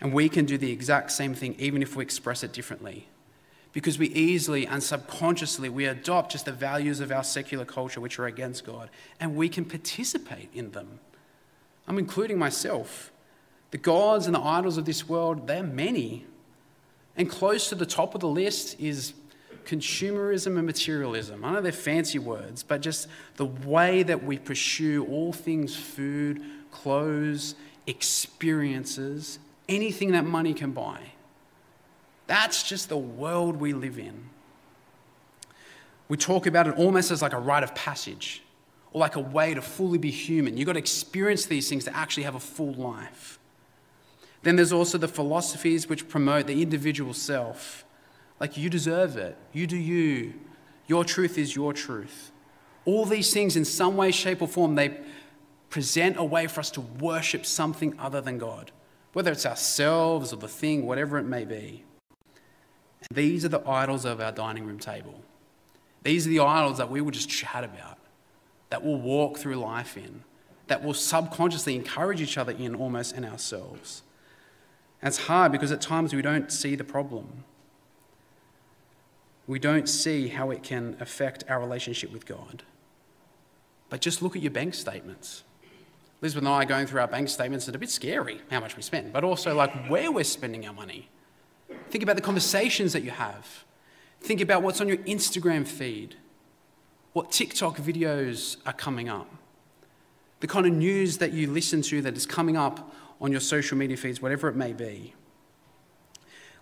And 0.02 0.14
we 0.14 0.30
can 0.30 0.46
do 0.46 0.58
the 0.58 0.72
exact 0.72 1.12
same 1.12 1.34
thing, 1.34 1.56
even 1.58 1.82
if 1.82 1.96
we 1.96 2.04
express 2.04 2.44
it 2.44 2.54
differently 2.54 3.08
because 3.74 4.00
we 4.00 4.08
easily 4.10 4.66
and 4.66 4.82
subconsciously 4.82 5.70
we 5.70 5.86
adopt 5.86 6.32
just 6.32 6.46
the 6.46 6.52
values 6.52 7.00
of 7.00 7.12
our 7.12 7.24
secular 7.24 7.66
culture 7.66 8.00
which 8.02 8.18
are 8.20 8.26
against 8.26 8.66
God 8.66 8.90
and 9.20 9.36
we 9.36 9.50
can 9.50 9.66
participate 9.66 10.50
in 10.54 10.72
them. 10.72 11.00
I'm 11.88 11.98
including 11.98 12.38
myself. 12.38 13.12
The 13.72 13.78
gods 13.78 14.26
and 14.26 14.36
the 14.36 14.42
idols 14.42 14.78
of 14.78 14.86
this 14.86 15.08
world, 15.08 15.48
they're 15.48 15.64
many. 15.64 16.26
And 17.16 17.30
close 17.30 17.70
to 17.70 17.76
the 17.76 17.86
top 17.86 18.16
of 18.16 18.22
the 18.22 18.28
list 18.28 18.80
is 18.80 19.14
consumerism 19.66 20.58
and 20.58 20.66
materialism. 20.66 21.44
I 21.44 21.52
know 21.52 21.62
they're 21.62 21.72
fancy 21.72 22.20
words, 22.20 22.64
but 22.64 22.82
just 22.82 23.08
the 23.36 23.46
way 23.46 24.04
that 24.04 24.24
we 24.24 24.38
pursue 24.38 25.06
all 25.06 25.34
things 25.34 25.76
food, 25.76 26.42
clothes, 26.72 27.56
experiences, 27.86 29.40
anything 29.68 30.12
that 30.12 30.26
money 30.26 30.54
can 30.54 30.72
buy. 30.72 31.00
That's 32.28 32.64
just 32.64 32.90
the 32.90 32.98
world 32.98 33.58
we 33.58 33.74
live 33.74 33.98
in. 33.98 34.30
We 36.10 36.18
talk 36.18 36.46
about 36.46 36.68
it 36.68 36.78
almost 36.78 37.12
as 37.12 37.22
like 37.22 37.34
a 37.34 37.40
rite 37.40 37.64
of 37.64 37.74
passage 37.74 38.44
or 38.94 39.00
like 39.00 39.16
a 39.16 39.22
way 39.22 39.54
to 39.54 39.62
fully 39.62 39.98
be 39.98 40.12
human. 40.12 40.58
You've 40.58 40.68
got 40.68 40.74
to 40.74 40.80
experience 40.80 41.46
these 41.46 41.68
things 41.68 41.84
to 41.86 41.96
actually 41.96 42.24
have 42.24 42.36
a 42.36 42.40
full 42.40 42.74
life. 42.74 43.40
Then 44.44 44.56
there's 44.56 44.72
also 44.72 44.98
the 44.98 45.08
philosophies 45.08 45.90
which 45.90 46.08
promote 46.08 46.48
the 46.48 46.62
individual 46.62 47.14
self. 47.14 47.84
Like 48.40 48.56
you 48.56 48.70
deserve 48.70 49.18
it, 49.18 49.38
you 49.52 49.68
do 49.68 49.78
you, 49.78 50.34
your 50.86 51.04
truth 51.04 51.38
is 51.38 51.56
your 51.56 51.74
truth. 51.74 52.32
All 52.86 53.06
these 53.06 53.34
things, 53.34 53.58
in 53.58 53.66
some 53.66 53.98
way, 53.98 54.12
shape, 54.12 54.42
or 54.42 54.48
form, 54.48 54.76
they 54.76 54.98
present 55.70 56.18
a 56.18 56.24
way 56.24 56.48
for 56.48 56.62
us 56.62 56.72
to 56.72 56.82
worship 56.82 57.46
something 57.46 58.00
other 58.00 58.22
than 58.22 58.38
God, 58.38 58.72
whether 59.12 59.32
it's 59.32 59.46
ourselves 59.46 60.32
or 60.32 60.38
the 60.38 60.48
thing, 60.48 60.86
whatever 60.86 61.18
it 61.18 61.24
may 61.24 61.44
be. 61.44 61.84
These 63.12 63.46
are 63.46 63.50
the 63.50 63.68
idols 63.68 64.06
of 64.06 64.20
our 64.20 64.32
dining 64.32 64.66
room 64.66 64.80
table. 64.80 65.22
These 66.04 66.28
are 66.28 66.30
the 66.30 66.40
idols 66.40 66.78
that 66.78 66.90
we 66.90 67.02
will 67.02 67.12
just 67.12 67.30
chat 67.30 67.64
about, 67.64 67.98
that 68.70 68.84
we'll 68.84 69.00
walk 69.00 69.38
through 69.38 69.56
life 69.56 69.98
in, 69.98 70.24
that 70.68 70.84
we'll 70.84 70.94
subconsciously 70.94 71.76
encourage 71.76 72.22
each 72.22 72.38
other 72.38 72.52
in 72.52 72.76
almost 72.76 73.16
in 73.16 73.26
ourselves. 73.26 74.04
And 75.02 75.10
it's 75.10 75.26
hard 75.26 75.52
because 75.52 75.72
at 75.72 75.82
times 75.82 76.14
we 76.14 76.22
don't 76.22 76.52
see 76.52 76.76
the 76.76 76.84
problem. 76.84 77.44
We 79.46 79.60
don't 79.60 79.88
see 79.88 80.28
how 80.28 80.52
it 80.52 80.64
can 80.64 80.98
affect 81.00 81.44
our 81.48 81.60
relationship 81.60 82.12
with 82.12 82.26
God. 82.26 82.64
But 83.90 84.02
just 84.02 84.22
look 84.22 84.36
at 84.36 84.42
your 84.42 84.52
bank 84.52 84.74
statements. 84.74 85.44
Elizabeth 86.22 86.42
and 86.42 86.50
I 86.50 86.64
are 86.64 86.66
going 86.66 86.88
through 86.88 87.02
our 87.02 87.08
bank 87.08 87.30
statements, 87.30 87.68
it's 87.68 87.76
a 87.76 87.80
bit 87.80 87.90
scary 87.90 88.42
how 88.50 88.60
much 88.60 88.76
we 88.76 88.82
spend, 88.82 89.14
but 89.14 89.24
also 89.24 89.56
like 89.56 89.88
where 89.88 90.12
we're 90.12 90.24
spending 90.24 90.68
our 90.68 90.74
money. 90.74 91.10
Think 91.90 92.04
about 92.04 92.16
the 92.16 92.22
conversations 92.22 92.94
that 92.94 93.04
you 93.04 93.12
have. 93.12 93.64
Think 94.22 94.42
about 94.42 94.64
what's 94.64 94.82
on 94.82 94.88
your 94.88 94.98
Instagram 94.98 95.66
feed, 95.68 96.16
what 97.14 97.32
TikTok 97.32 97.78
videos 97.78 98.58
are 98.66 98.74
coming 98.74 99.10
up, 99.10 99.30
the 100.40 100.48
kind 100.48 100.66
of 100.66 100.74
news 100.74 101.18
that 101.20 101.34
you 101.34 101.50
listen 101.50 101.82
to 101.84 102.02
that 102.02 102.16
is 102.16 102.26
coming 102.26 102.58
up 102.58 102.94
on 103.20 103.32
your 103.32 103.42
social 103.42 103.78
media 103.78 103.98
feeds, 103.98 104.22
whatever 104.22 104.48
it 104.48 104.56
may 104.56 104.74
be. 104.74 105.14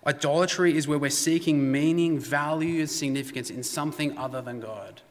Idolatry 0.06 0.76
is 0.76 0.86
where 0.86 0.98
we're 0.98 1.10
seeking 1.10 1.72
meaning, 1.72 2.18
value, 2.18 2.80
and 2.80 2.90
significance 2.90 3.50
in 3.50 3.62
something 3.62 4.16
other 4.16 4.40
than 4.40 4.60
God. 4.60 5.02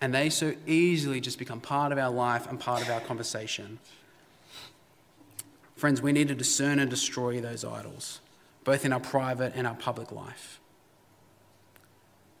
And 0.00 0.12
they 0.12 0.30
so 0.30 0.54
easily 0.66 1.20
just 1.20 1.38
become 1.38 1.60
part 1.60 1.92
of 1.92 1.98
our 1.98 2.10
life 2.10 2.48
and 2.50 2.58
part 2.58 2.82
of 2.82 2.90
our 2.90 3.00
conversation. 3.00 3.78
Friends, 5.76 6.02
we 6.02 6.12
need 6.12 6.28
to 6.28 6.34
discern 6.34 6.78
and 6.78 6.90
destroy 6.90 7.40
those 7.40 7.64
idols, 7.64 8.20
both 8.70 8.84
in 8.84 8.92
our 8.92 9.00
private 9.00 9.52
and 9.56 9.66
our 9.66 9.74
public 9.74 10.12
life. 10.12 10.60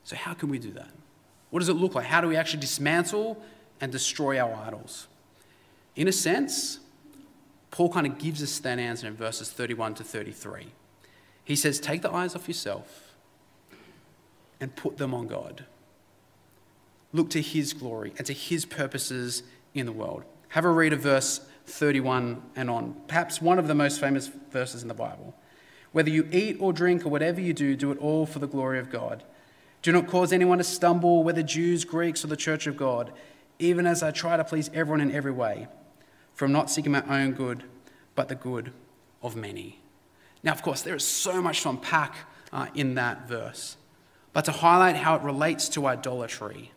So, 0.04 0.14
how 0.14 0.32
can 0.32 0.48
we 0.48 0.60
do 0.60 0.70
that? 0.74 0.90
What 1.50 1.58
does 1.58 1.68
it 1.68 1.74
look 1.74 1.96
like? 1.96 2.06
How 2.06 2.20
do 2.20 2.28
we 2.28 2.36
actually 2.36 2.60
dismantle 2.60 3.42
and 3.80 3.90
destroy 3.90 4.38
our 4.38 4.54
idols? 4.54 5.08
In 5.96 6.06
a 6.06 6.12
sense, 6.12 6.78
Paul 7.72 7.92
kind 7.92 8.06
of 8.06 8.16
gives 8.18 8.44
us 8.44 8.60
that 8.60 8.78
answer 8.78 9.08
in 9.08 9.16
verses 9.16 9.50
31 9.50 9.94
to 9.94 10.04
33. 10.04 10.66
He 11.44 11.56
says, 11.56 11.80
Take 11.80 12.02
the 12.02 12.12
eyes 12.12 12.36
off 12.36 12.46
yourself 12.46 13.12
and 14.60 14.76
put 14.76 14.98
them 14.98 15.12
on 15.12 15.26
God. 15.26 15.64
Look 17.12 17.30
to 17.30 17.42
his 17.42 17.72
glory 17.72 18.14
and 18.18 18.26
to 18.28 18.32
his 18.32 18.64
purposes 18.64 19.42
in 19.74 19.84
the 19.84 19.90
world. 19.90 20.22
Have 20.50 20.64
a 20.64 20.70
read 20.70 20.92
of 20.92 21.00
verse 21.00 21.40
31 21.66 22.40
and 22.54 22.70
on, 22.70 23.00
perhaps 23.08 23.42
one 23.42 23.58
of 23.58 23.66
the 23.66 23.74
most 23.74 23.98
famous 23.98 24.30
verses 24.52 24.82
in 24.82 24.86
the 24.86 24.94
Bible. 24.94 25.34
Whether 25.92 26.10
you 26.10 26.28
eat 26.30 26.56
or 26.60 26.72
drink 26.72 27.04
or 27.04 27.08
whatever 27.08 27.40
you 27.40 27.52
do, 27.52 27.76
do 27.76 27.90
it 27.90 27.98
all 27.98 28.26
for 28.26 28.38
the 28.38 28.46
glory 28.46 28.78
of 28.78 28.90
God. 28.90 29.24
Do 29.82 29.92
not 29.92 30.06
cause 30.06 30.32
anyone 30.32 30.58
to 30.58 30.64
stumble, 30.64 31.24
whether 31.24 31.42
Jews, 31.42 31.84
Greeks, 31.84 32.24
or 32.24 32.28
the 32.28 32.36
church 32.36 32.66
of 32.66 32.76
God, 32.76 33.12
even 33.58 33.86
as 33.86 34.02
I 34.02 34.10
try 34.10 34.36
to 34.36 34.44
please 34.44 34.70
everyone 34.74 35.00
in 35.00 35.10
every 35.10 35.32
way, 35.32 35.68
from 36.34 36.52
not 36.52 36.70
seeking 36.70 36.92
my 36.92 37.02
own 37.08 37.32
good, 37.32 37.64
but 38.14 38.28
the 38.28 38.34
good 38.34 38.72
of 39.22 39.36
many. 39.36 39.80
Now, 40.42 40.52
of 40.52 40.62
course, 40.62 40.82
there 40.82 40.94
is 40.94 41.06
so 41.06 41.42
much 41.42 41.62
to 41.62 41.70
unpack 41.70 42.14
uh, 42.52 42.66
in 42.74 42.94
that 42.94 43.28
verse, 43.28 43.76
but 44.32 44.44
to 44.44 44.52
highlight 44.52 44.96
how 44.96 45.16
it 45.16 45.22
relates 45.22 45.68
to 45.70 45.86
idolatry, 45.86 46.72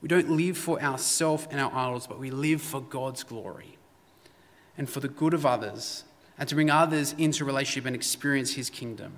we 0.00 0.08
don't 0.08 0.30
live 0.30 0.58
for 0.58 0.80
ourselves 0.82 1.48
and 1.50 1.60
our 1.60 1.72
idols, 1.74 2.06
but 2.06 2.18
we 2.18 2.30
live 2.30 2.60
for 2.60 2.80
God's 2.80 3.22
glory 3.22 3.78
and 4.76 4.88
for 4.88 5.00
the 5.00 5.08
good 5.08 5.32
of 5.32 5.46
others, 5.46 6.04
and 6.38 6.48
to 6.48 6.54
bring 6.54 6.70
others 6.70 7.14
into 7.16 7.44
relationship 7.44 7.86
and 7.86 7.94
experience 7.94 8.54
His 8.54 8.70
kingdom. 8.70 9.12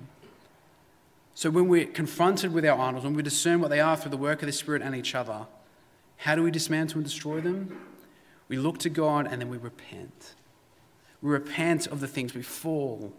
So, 1.33 1.49
when 1.49 1.67
we're 1.67 1.85
confronted 1.85 2.53
with 2.53 2.65
our 2.65 2.79
idols, 2.79 3.03
when 3.03 3.13
we 3.13 3.23
discern 3.23 3.61
what 3.61 3.69
they 3.69 3.79
are 3.79 3.95
through 3.95 4.11
the 4.11 4.17
work 4.17 4.41
of 4.41 4.47
the 4.47 4.51
Spirit 4.51 4.81
and 4.81 4.95
each 4.95 5.13
other, 5.13 5.45
how 6.17 6.35
do 6.35 6.43
we 6.43 6.51
dismantle 6.51 6.97
and 6.97 7.05
destroy 7.05 7.41
them? 7.41 7.77
We 8.47 8.57
look 8.57 8.79
to 8.79 8.89
God 8.89 9.27
and 9.29 9.41
then 9.41 9.49
we 9.49 9.57
repent. 9.57 10.35
We 11.21 11.31
repent 11.31 11.87
of 11.87 11.99
the 11.99 12.07
things 12.07 12.33
we 12.33 12.41
fall 12.41 13.13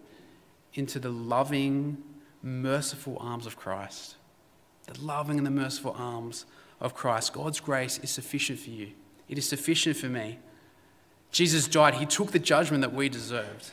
into 0.75 0.99
the 0.99 1.11
loving, 1.11 2.03
merciful 2.43 3.17
arms 3.21 3.47
of 3.47 3.57
Christ. 3.57 4.17
The 4.87 5.01
loving 5.01 5.39
and 5.39 5.47
the 5.47 5.51
merciful 5.51 5.95
arms 5.97 6.45
of 6.81 6.95
Christ. 6.95 7.33
God's 7.33 7.61
grace 7.61 7.99
is 8.03 8.11
sufficient 8.11 8.59
for 8.59 8.71
you, 8.71 8.91
it 9.29 9.39
is 9.39 9.49
sufficient 9.49 9.97
for 9.97 10.07
me. 10.07 10.39
Jesus 11.31 11.69
died, 11.69 11.95
He 11.95 12.07
took 12.07 12.33
the 12.33 12.39
judgment 12.39 12.81
that 12.83 12.93
we 12.93 13.09
deserved. 13.09 13.71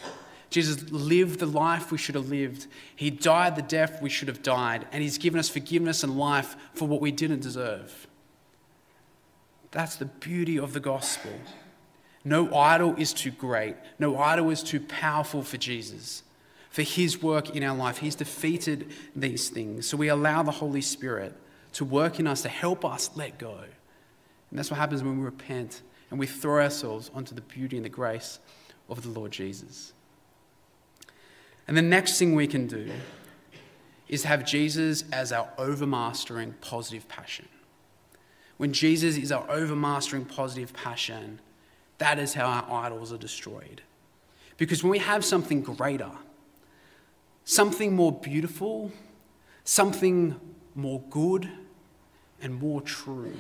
Jesus 0.50 0.90
lived 0.92 1.40
the 1.40 1.46
life 1.46 1.92
we 1.92 1.98
should 1.98 2.16
have 2.16 2.30
lived. 2.30 2.68
He 2.96 3.10
died 3.10 3.56
the 3.56 3.62
death 3.62 4.02
we 4.02 4.10
should 4.10 4.28
have 4.28 4.44
died. 4.44 4.88
And 4.92 5.02
He's 5.02 5.18
given 5.18 5.40
us 5.40 5.50
forgiveness 5.50 6.04
and 6.04 6.18
life 6.18 6.56
for 6.74 6.88
what 6.88 7.02
we 7.02 7.12
didn't 7.12 7.42
deserve. 7.42 8.08
That's 9.72 9.96
the 9.98 10.06
beauty 10.06 10.58
of 10.58 10.74
the 10.74 10.80
gospel. 10.80 11.32
No 12.24 12.54
idol 12.56 12.96
is 12.98 13.14
too 13.14 13.32
great, 13.32 13.76
no 14.00 14.18
idol 14.18 14.50
is 14.50 14.64
too 14.64 14.80
powerful 14.80 15.44
for 15.44 15.58
Jesus, 15.58 16.24
for 16.70 16.82
His 16.82 17.22
work 17.22 17.56
in 17.56 17.62
our 17.62 17.76
life. 17.76 17.98
He's 17.98 18.16
defeated 18.16 18.92
these 19.16 19.50
things. 19.50 19.88
So 19.88 19.96
we 19.96 20.08
allow 20.08 20.42
the 20.42 20.52
Holy 20.52 20.82
Spirit 20.82 21.36
to 21.74 21.86
work 21.86 22.20
in 22.20 22.26
us 22.26 22.42
to 22.42 22.50
help 22.50 22.84
us 22.84 23.12
let 23.16 23.38
go. 23.38 23.60
And 24.50 24.58
that's 24.58 24.72
what 24.72 24.80
happens 24.80 25.04
when 25.04 25.20
we 25.20 25.26
repent 25.26 25.82
and 26.10 26.20
we 26.20 26.28
throw 26.28 26.62
ourselves 26.62 27.10
onto 27.14 27.34
the 27.36 27.42
beauty 27.42 27.76
and 27.76 27.86
the 27.86 27.90
grace 27.90 28.40
of 28.90 29.02
the 29.04 29.10
Lord 29.10 29.32
Jesus. 29.32 29.94
And 31.68 31.76
the 31.76 31.82
next 31.82 32.20
thing 32.20 32.36
we 32.36 32.48
can 32.48 32.68
do 32.68 32.92
is 34.08 34.24
have 34.24 34.46
Jesus 34.46 35.04
as 35.12 35.32
our 35.32 35.50
overmastering 35.58 36.54
positive 36.62 37.08
passion. 37.08 37.48
When 38.58 38.72
Jesus 38.72 39.18
is 39.18 39.32
our 39.32 39.46
overmastering 39.48 40.26
positive 40.26 40.74
passion, 40.74 41.40
that 41.98 42.20
is 42.20 42.34
how 42.34 42.46
our 42.46 42.86
idols 42.86 43.12
are 43.12 43.18
destroyed. 43.18 43.82
Because 44.58 44.84
when 44.84 44.92
we 44.92 45.00
have 45.00 45.26
something 45.26 45.62
greater, 45.62 46.12
something 47.44 47.96
more 47.96 48.12
beautiful, 48.12 48.92
something 49.64 50.40
more 50.76 51.02
good 51.10 51.50
and 52.42 52.60
more 52.60 52.82
true, 52.82 53.34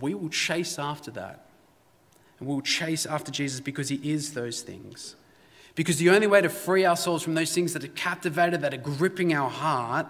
we 0.00 0.14
will 0.14 0.28
chase 0.28 0.78
after 0.78 1.10
that. 1.12 1.46
And 2.38 2.48
we 2.48 2.54
will 2.54 2.62
chase 2.62 3.06
after 3.06 3.30
Jesus 3.30 3.60
because 3.60 3.88
he 3.88 3.96
is 3.96 4.34
those 4.34 4.62
things. 4.62 5.16
Because 5.74 5.98
the 5.98 6.10
only 6.10 6.26
way 6.26 6.40
to 6.40 6.48
free 6.48 6.84
ourselves 6.84 7.22
from 7.22 7.34
those 7.34 7.54
things 7.54 7.72
that 7.72 7.84
are 7.84 7.88
captivated, 7.88 8.62
that 8.62 8.74
are 8.74 8.78
gripping 8.78 9.32
our 9.32 9.50
heart, 9.50 10.06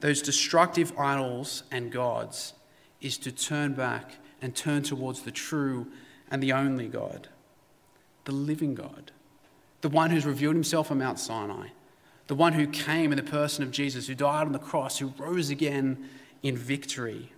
those 0.00 0.22
destructive 0.22 0.92
idols 0.98 1.62
and 1.70 1.92
gods, 1.92 2.54
is 3.00 3.18
to 3.18 3.32
turn 3.32 3.74
back 3.74 4.16
and 4.40 4.54
turn 4.54 4.82
towards 4.82 5.22
the 5.22 5.30
true 5.30 5.86
and 6.30 6.42
the 6.42 6.52
only 6.52 6.88
God, 6.88 7.28
the 8.24 8.32
living 8.32 8.74
God, 8.74 9.12
the 9.82 9.88
one 9.88 10.10
who's 10.10 10.24
revealed 10.24 10.54
himself 10.54 10.90
on 10.90 10.98
Mount 10.98 11.18
Sinai, 11.18 11.68
the 12.26 12.34
one 12.34 12.54
who 12.54 12.66
came 12.66 13.12
in 13.12 13.16
the 13.16 13.22
person 13.22 13.62
of 13.62 13.70
Jesus, 13.70 14.06
who 14.06 14.14
died 14.14 14.46
on 14.46 14.52
the 14.52 14.58
cross, 14.58 14.98
who 14.98 15.12
rose 15.18 15.50
again 15.50 16.08
in 16.42 16.56
victory. 16.56 17.32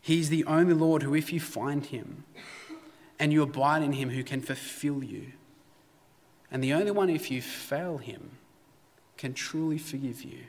He's 0.00 0.28
the 0.28 0.44
only 0.44 0.74
Lord 0.74 1.02
who, 1.02 1.14
if 1.14 1.32
you 1.32 1.40
find 1.40 1.84
him 1.84 2.24
and 3.18 3.32
you 3.32 3.42
abide 3.42 3.82
in 3.82 3.92
him, 3.92 4.10
who 4.10 4.22
can 4.22 4.40
fulfill 4.40 5.02
you 5.02 5.32
and 6.50 6.62
the 6.62 6.72
only 6.72 6.90
one, 6.90 7.10
if 7.10 7.30
you 7.30 7.42
fail 7.42 7.98
him, 7.98 8.30
can 9.16 9.34
truly 9.34 9.78
forgive 9.78 10.22
you. 10.22 10.44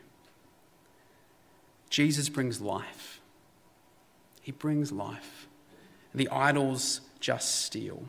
Jesus 1.90 2.30
brings 2.30 2.62
life. 2.62 3.22
He 4.42 4.52
brings 4.52 4.92
life. 4.92 5.48
The 6.14 6.30
idols 6.30 7.02
just 7.20 7.64
steal. 7.64 8.04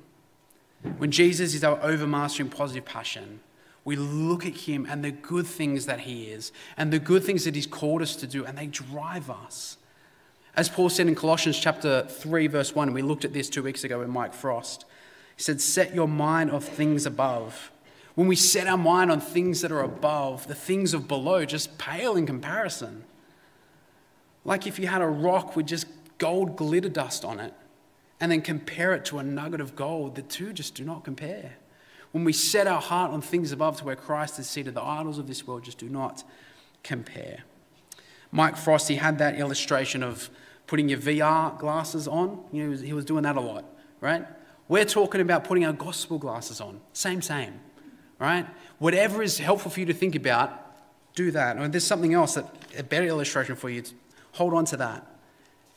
When 0.99 1.11
Jesus 1.11 1.55
is 1.55 1.65
our 1.65 1.79
overmastering 1.79 2.51
positive 2.51 2.85
passion, 2.85 3.41
we 3.85 3.97
look 3.97 4.45
at 4.45 4.55
him 4.55 4.87
and 4.89 5.05
the 5.05 5.11
good 5.11 5.47
things 5.47 5.87
that 5.87 6.01
he 6.01 6.27
is 6.27 6.53
and 6.77 6.93
the 6.93 6.99
good 6.99 7.25
things 7.25 7.45
that 7.45 7.55
he's 7.55 7.67
called 7.67 8.03
us 8.03 8.17
to 8.17 8.27
do, 8.27 8.45
and 8.45 8.57
they 8.59 8.67
drive 8.67 9.31
us. 9.31 9.77
As 10.59 10.69
Paul 10.69 10.89
said 10.89 11.07
in 11.07 11.15
Colossians 11.15 11.57
chapter 11.57 12.03
3, 12.03 12.49
verse 12.49 12.75
1, 12.75 12.93
we 12.93 13.01
looked 13.01 13.25
at 13.25 13.33
this 13.33 13.49
two 13.49 13.63
weeks 13.63 13.85
ago 13.85 14.01
with 14.01 14.09
Mike 14.09 14.35
Frost. 14.35 14.87
He 15.37 15.43
said, 15.45 15.61
Set 15.61 15.95
your 15.95 16.09
mind 16.09 16.51
of 16.51 16.65
things 16.65 17.07
above 17.07 17.71
when 18.17 18.27
we 18.27 18.35
set 18.35 18.67
our 18.67 18.77
mind 18.77 19.13
on 19.13 19.21
things 19.21 19.61
that 19.61 19.71
are 19.71 19.85
above, 19.85 20.49
the 20.49 20.57
things 20.57 20.95
of 20.95 21.07
below 21.07 21.45
just 21.45 21.79
pale 21.79 22.17
in 22.17 22.27
comparison. 22.27 23.05
Like 24.45 24.67
if 24.67 24.81
you 24.81 24.89
had 24.89 25.01
a 25.01 25.07
rock 25.07 25.55
with 25.55 25.67
just 25.67 25.87
gold 26.19 26.57
glitter 26.57 26.89
dust 26.89 27.25
on 27.25 27.39
it 27.39 27.55
and 28.19 28.33
then 28.33 28.43
compare 28.43 28.95
it 28.95 29.05
to 29.05 29.21
a 29.21 29.23
nugget 29.23 29.61
of 29.61 29.77
gold, 29.77 30.17
the 30.17 30.23
two 30.23 30.53
just 30.53 30.75
do 30.75 30.83
not 30.85 31.05
compare. 31.05 31.53
When 32.11 32.25
we 32.25 32.33
set 32.33 32.67
our 32.67 32.81
heart 32.81 33.13
on 33.13 33.21
things 33.21 33.53
above 33.53 33.77
to 33.77 33.85
where 33.85 33.95
Christ 33.95 34.41
is 34.41 34.51
seated, 34.51 34.75
the 34.75 34.83
idols 34.83 35.19
of 35.19 35.29
this 35.29 35.47
world 35.47 35.63
just 35.63 35.79
do 35.79 35.89
not 35.89 36.25
compare. 36.83 37.45
Mike 38.33 38.57
Frost, 38.57 38.89
he 38.89 38.97
had 38.97 39.19
that 39.19 39.39
illustration 39.39 40.03
of 40.03 40.29
putting 40.69 40.89
your 40.89 41.01
VR 41.01 41.59
glasses 41.59 42.07
on. 42.07 42.45
You 42.53 42.69
know, 42.69 42.77
he 42.77 42.93
was 42.93 43.05
doing 43.05 43.25
that 43.25 43.37
a 43.37 43.41
lot, 43.41 43.65
right? 44.01 44.25
We're 44.69 44.85
talking 44.85 45.21
about 45.21 45.43
putting 45.45 45.65
our 45.65 45.73
gospel 45.73 46.19
glasses 46.19 46.61
on. 46.61 46.81
Same, 46.93 47.21
same 47.21 47.59
right? 48.19 48.47
Whatever 48.79 49.23
is 49.23 49.39
helpful 49.39 49.71
for 49.71 49.81
you 49.81 49.87
to 49.87 49.95
think 49.95 50.15
about, 50.15 50.65
do 51.15 51.31
that. 51.31 51.59
Or 51.59 51.69
there's 51.69 51.85
something 51.85 52.15
else 52.15 52.35
that 52.35 52.47
a 52.77 52.83
better 52.83 53.07
illustration 53.07 53.57
for 53.57 53.71
you. 53.71 53.83
Hold 54.33 54.55
on 54.55 54.65
to 54.67 54.77
that. 54.79 55.07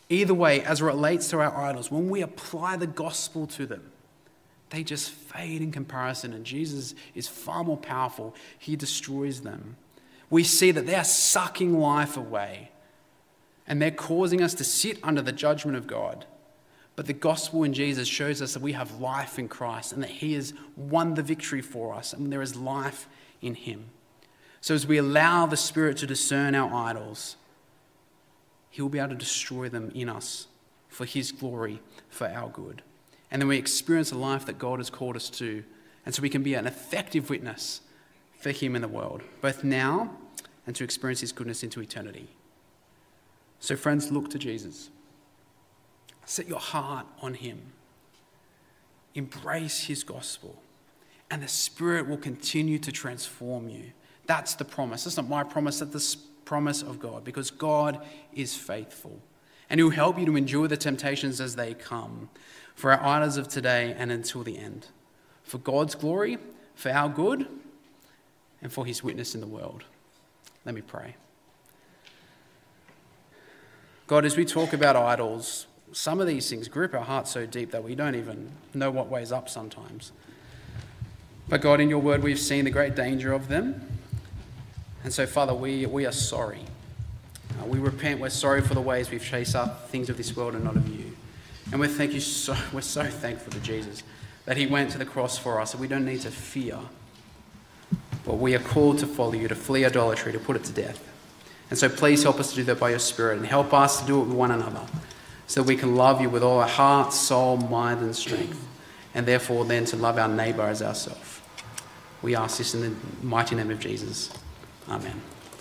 Either 0.10 0.34
way, 0.34 0.62
as 0.64 0.82
it 0.82 0.86
relates 0.86 1.30
to 1.30 1.40
our 1.40 1.56
idols, 1.56 1.90
when 1.90 2.10
we 2.10 2.22
apply 2.22 2.78
the 2.78 2.88
gospel 2.88 3.48
to 3.48 3.66
them, 3.66 3.92
they 4.70 4.84
just 4.84 5.12
fade 5.12 5.62
in 5.62 5.72
comparison, 5.72 6.34
and 6.34 6.46
Jesus 6.46 6.96
is 7.14 7.28
far 7.28 7.64
more 7.64 7.78
powerful. 7.78 8.36
He 8.58 8.76
destroys 8.76 9.42
them. 9.42 9.78
We 10.30 10.44
see 10.44 10.72
that 10.72 10.86
they 10.86 10.96
are 10.96 11.04
sucking 11.04 11.78
life 11.78 12.18
away, 12.18 12.71
and 13.68 13.82
they're 13.82 13.92
causing 13.92 14.42
us 14.42 14.54
to 14.56 14.64
sit 14.64 15.00
under 15.04 15.22
the 15.22 15.32
judgment 15.32 15.78
of 15.78 15.88
God. 15.88 16.26
But 16.96 17.06
the 17.08 17.14
gospel 17.14 17.64
in 17.64 17.74
Jesus 17.74 18.08
shows 18.08 18.42
us 18.42 18.54
that 18.54 18.62
we 18.62 18.74
have 18.74 19.00
life 19.00 19.40
in 19.40 19.48
Christ 19.48 19.94
and 19.94 20.04
that 20.04 20.10
He 20.10 20.34
has 20.34 20.54
won 20.76 21.14
the 21.14 21.24
victory 21.24 21.62
for 21.62 21.94
us 21.94 22.14
and 22.14 22.32
there 22.32 22.42
is 22.42 22.56
life 22.56 23.08
in 23.42 23.56
Him. 23.56 23.86
So 24.60 24.76
as 24.76 24.86
we 24.86 24.98
allow 24.98 25.46
the 25.46 25.58
Spirit 25.58 25.98
to 25.98 26.08
discern 26.08 26.54
our 26.54 26.72
idols, 26.74 27.38
He 28.70 28.82
will 28.82 28.90
be 28.90 29.00
able 29.00 29.10
to 29.10 29.16
destroy 29.16 29.70
them 29.70 29.92
in 29.96 30.10
us 30.10 30.48
for 30.90 31.06
His 31.06 31.32
glory, 31.32 31.82
for 32.10 32.28
our 32.28 32.50
good. 32.50 32.82
And 33.32 33.42
then 33.42 33.48
we 33.48 33.58
experience 33.58 34.12
a 34.12 34.18
life 34.18 34.46
that 34.46 34.60
God 34.60 34.80
has 34.80 34.90
called 34.90 35.16
us 35.16 35.30
to. 35.32 35.64
And 36.06 36.14
so 36.14 36.22
we 36.22 36.30
can 36.30 36.44
be 36.44 36.54
an 36.54 36.68
effective 36.68 37.30
witness 37.30 37.82
for 38.38 38.52
Him 38.52 38.76
in 38.76 38.82
the 38.82 38.88
world, 38.88 39.22
both 39.40 39.64
now 39.64 40.12
and 40.68 40.76
to 40.76 40.84
experience 40.84 41.22
His 41.22 41.32
goodness 41.32 41.64
into 41.64 41.82
eternity. 41.82 42.28
So, 43.62 43.76
friends, 43.76 44.12
look 44.12 44.30
to 44.32 44.40
Jesus. 44.40 44.90
Set 46.26 46.48
your 46.48 46.60
heart 46.60 47.06
on 47.22 47.36
Him. 47.36 47.62
Embrace 49.14 49.84
His 49.84 50.04
gospel, 50.04 50.62
and 51.30 51.44
the 51.44 51.48
Spirit 51.48 52.08
will 52.08 52.18
continue 52.18 52.80
to 52.80 52.92
transform 52.92 53.70
you. 53.70 53.92
That's 54.26 54.56
the 54.56 54.66
promise. 54.66 55.04
That's 55.04 55.18
not 55.18 55.30
my 55.30 55.44
promise, 55.44 55.80
that's 55.80 56.16
the 56.16 56.22
promise 56.44 56.82
of 56.82 57.00
God, 57.00 57.24
because 57.24 57.52
God 57.52 58.04
is 58.34 58.56
faithful. 58.56 59.20
And 59.70 59.80
He 59.80 59.84
will 59.84 59.92
help 59.92 60.18
you 60.18 60.26
to 60.26 60.36
endure 60.36 60.68
the 60.68 60.76
temptations 60.76 61.40
as 61.40 61.56
they 61.56 61.76
come 61.76 62.30
for 62.74 62.92
our 62.92 63.04
idols 63.04 63.38
of 63.38 63.48
today 63.48 63.94
and 63.96 64.12
until 64.12 64.42
the 64.42 64.58
end. 64.58 64.88
For 65.44 65.60
God's 65.60 65.94
glory, 65.94 66.40
for 66.74 66.90
our 66.90 67.10
good, 67.10 67.48
and 68.60 68.74
for 68.74 68.88
His 68.88 69.04
witness 69.04 69.36
in 69.36 69.42
the 69.42 69.48
world. 69.48 69.84
Let 70.66 70.74
me 70.74 70.82
pray. 70.82 71.16
God, 74.12 74.26
as 74.26 74.36
we 74.36 74.44
talk 74.44 74.74
about 74.74 74.98
idols, 74.98 75.68
some 75.94 76.20
of 76.20 76.28
these 76.28 76.50
things 76.50 76.68
grip 76.68 76.94
our 76.94 77.00
hearts 77.00 77.32
so 77.32 77.46
deep 77.46 77.72
that 77.72 77.82
we 77.82 77.96
don't 77.96 78.14
even 78.14 78.52
know 78.74 78.92
what 78.92 79.08
way's 79.08 79.32
up 79.32 79.48
sometimes. 79.48 80.12
But 81.48 81.62
God, 81.62 81.80
in 81.80 81.88
your 81.88 82.00
word, 82.00 82.22
we've 82.22 82.38
seen 82.38 82.66
the 82.66 82.72
great 82.72 82.94
danger 82.94 83.32
of 83.32 83.48
them. 83.48 83.88
And 85.06 85.14
so, 85.14 85.26
Father, 85.26 85.54
we, 85.54 85.86
we 85.86 86.06
are 86.06 86.12
sorry. 86.12 86.60
Uh, 87.58 87.66
we 87.68 87.80
repent. 87.80 88.20
We're 88.20 88.32
sorry 88.32 88.60
for 88.60 88.74
the 88.74 88.82
ways 88.82 89.10
we've 89.10 89.24
chased 89.24 89.56
up 89.56 89.88
things 89.88 90.10
of 90.10 90.18
this 90.18 90.36
world 90.36 90.56
and 90.56 90.66
not 90.66 90.76
of 90.76 90.90
you. 90.90 91.16
And 91.72 91.80
we 91.80 91.88
thank 91.88 92.12
you 92.12 92.20
so, 92.20 92.54
we're 92.74 92.82
so 92.82 93.06
thankful 93.06 93.54
to 93.54 93.62
Jesus 93.62 94.04
that 94.44 94.58
he 94.58 94.68
went 94.68 94.92
to 94.92 94.98
the 94.98 95.06
cross 95.06 95.38
for 95.38 95.62
us, 95.62 95.72
and 95.72 95.80
we 95.80 95.88
don't 95.88 96.04
need 96.04 96.20
to 96.24 96.32
fear. 96.32 96.80
But 98.26 98.40
we 98.40 98.56
are 98.56 98.60
called 98.60 99.00
to 99.00 99.08
follow 99.08 99.36
you, 99.36 99.48
to 99.48 99.56
flee 99.56 99.86
idolatry, 99.86 100.34
to 100.34 100.40
put 100.40 100.58
it 100.58 100.66
to 100.66 100.74
death. 100.74 101.11
And 101.72 101.80
so 101.80 101.88
please 101.90 102.22
help 102.22 102.38
us 102.40 102.50
to 102.50 102.58
do 102.58 102.64
that 102.66 102.80
by 102.80 102.90
your 102.90 103.00
Spirit 103.00 103.38
and 103.38 103.48
help 103.48 103.74
us 103.74 104.02
to 104.02 104.06
do 104.06 104.22
it 104.22 104.26
with 104.26 104.36
one 104.36 104.52
another 104.52 104.86
so 105.48 105.64
we 105.64 105.78
can 105.78 105.96
love 105.96 106.22
you 106.22 106.30
with 106.30 106.44
all 106.44 106.60
our 106.60 106.68
heart, 106.68 107.14
soul, 107.14 107.58
mind, 107.58 108.02
and 108.02 108.16
strength, 108.16 108.68
and 109.14 109.26
therefore 109.26 109.64
then 109.66 109.86
to 109.86 109.96
love 109.96 110.18
our 110.18 110.28
neighbour 110.28 110.64
as 110.64 110.82
ourselves. 110.82 111.40
We 112.22 112.36
ask 112.36 112.58
this 112.58 112.76
in 112.76 112.82
the 112.82 112.96
mighty 113.26 113.56
name 113.56 113.72
of 113.72 113.80
Jesus. 113.80 114.32
Amen. 114.90 115.22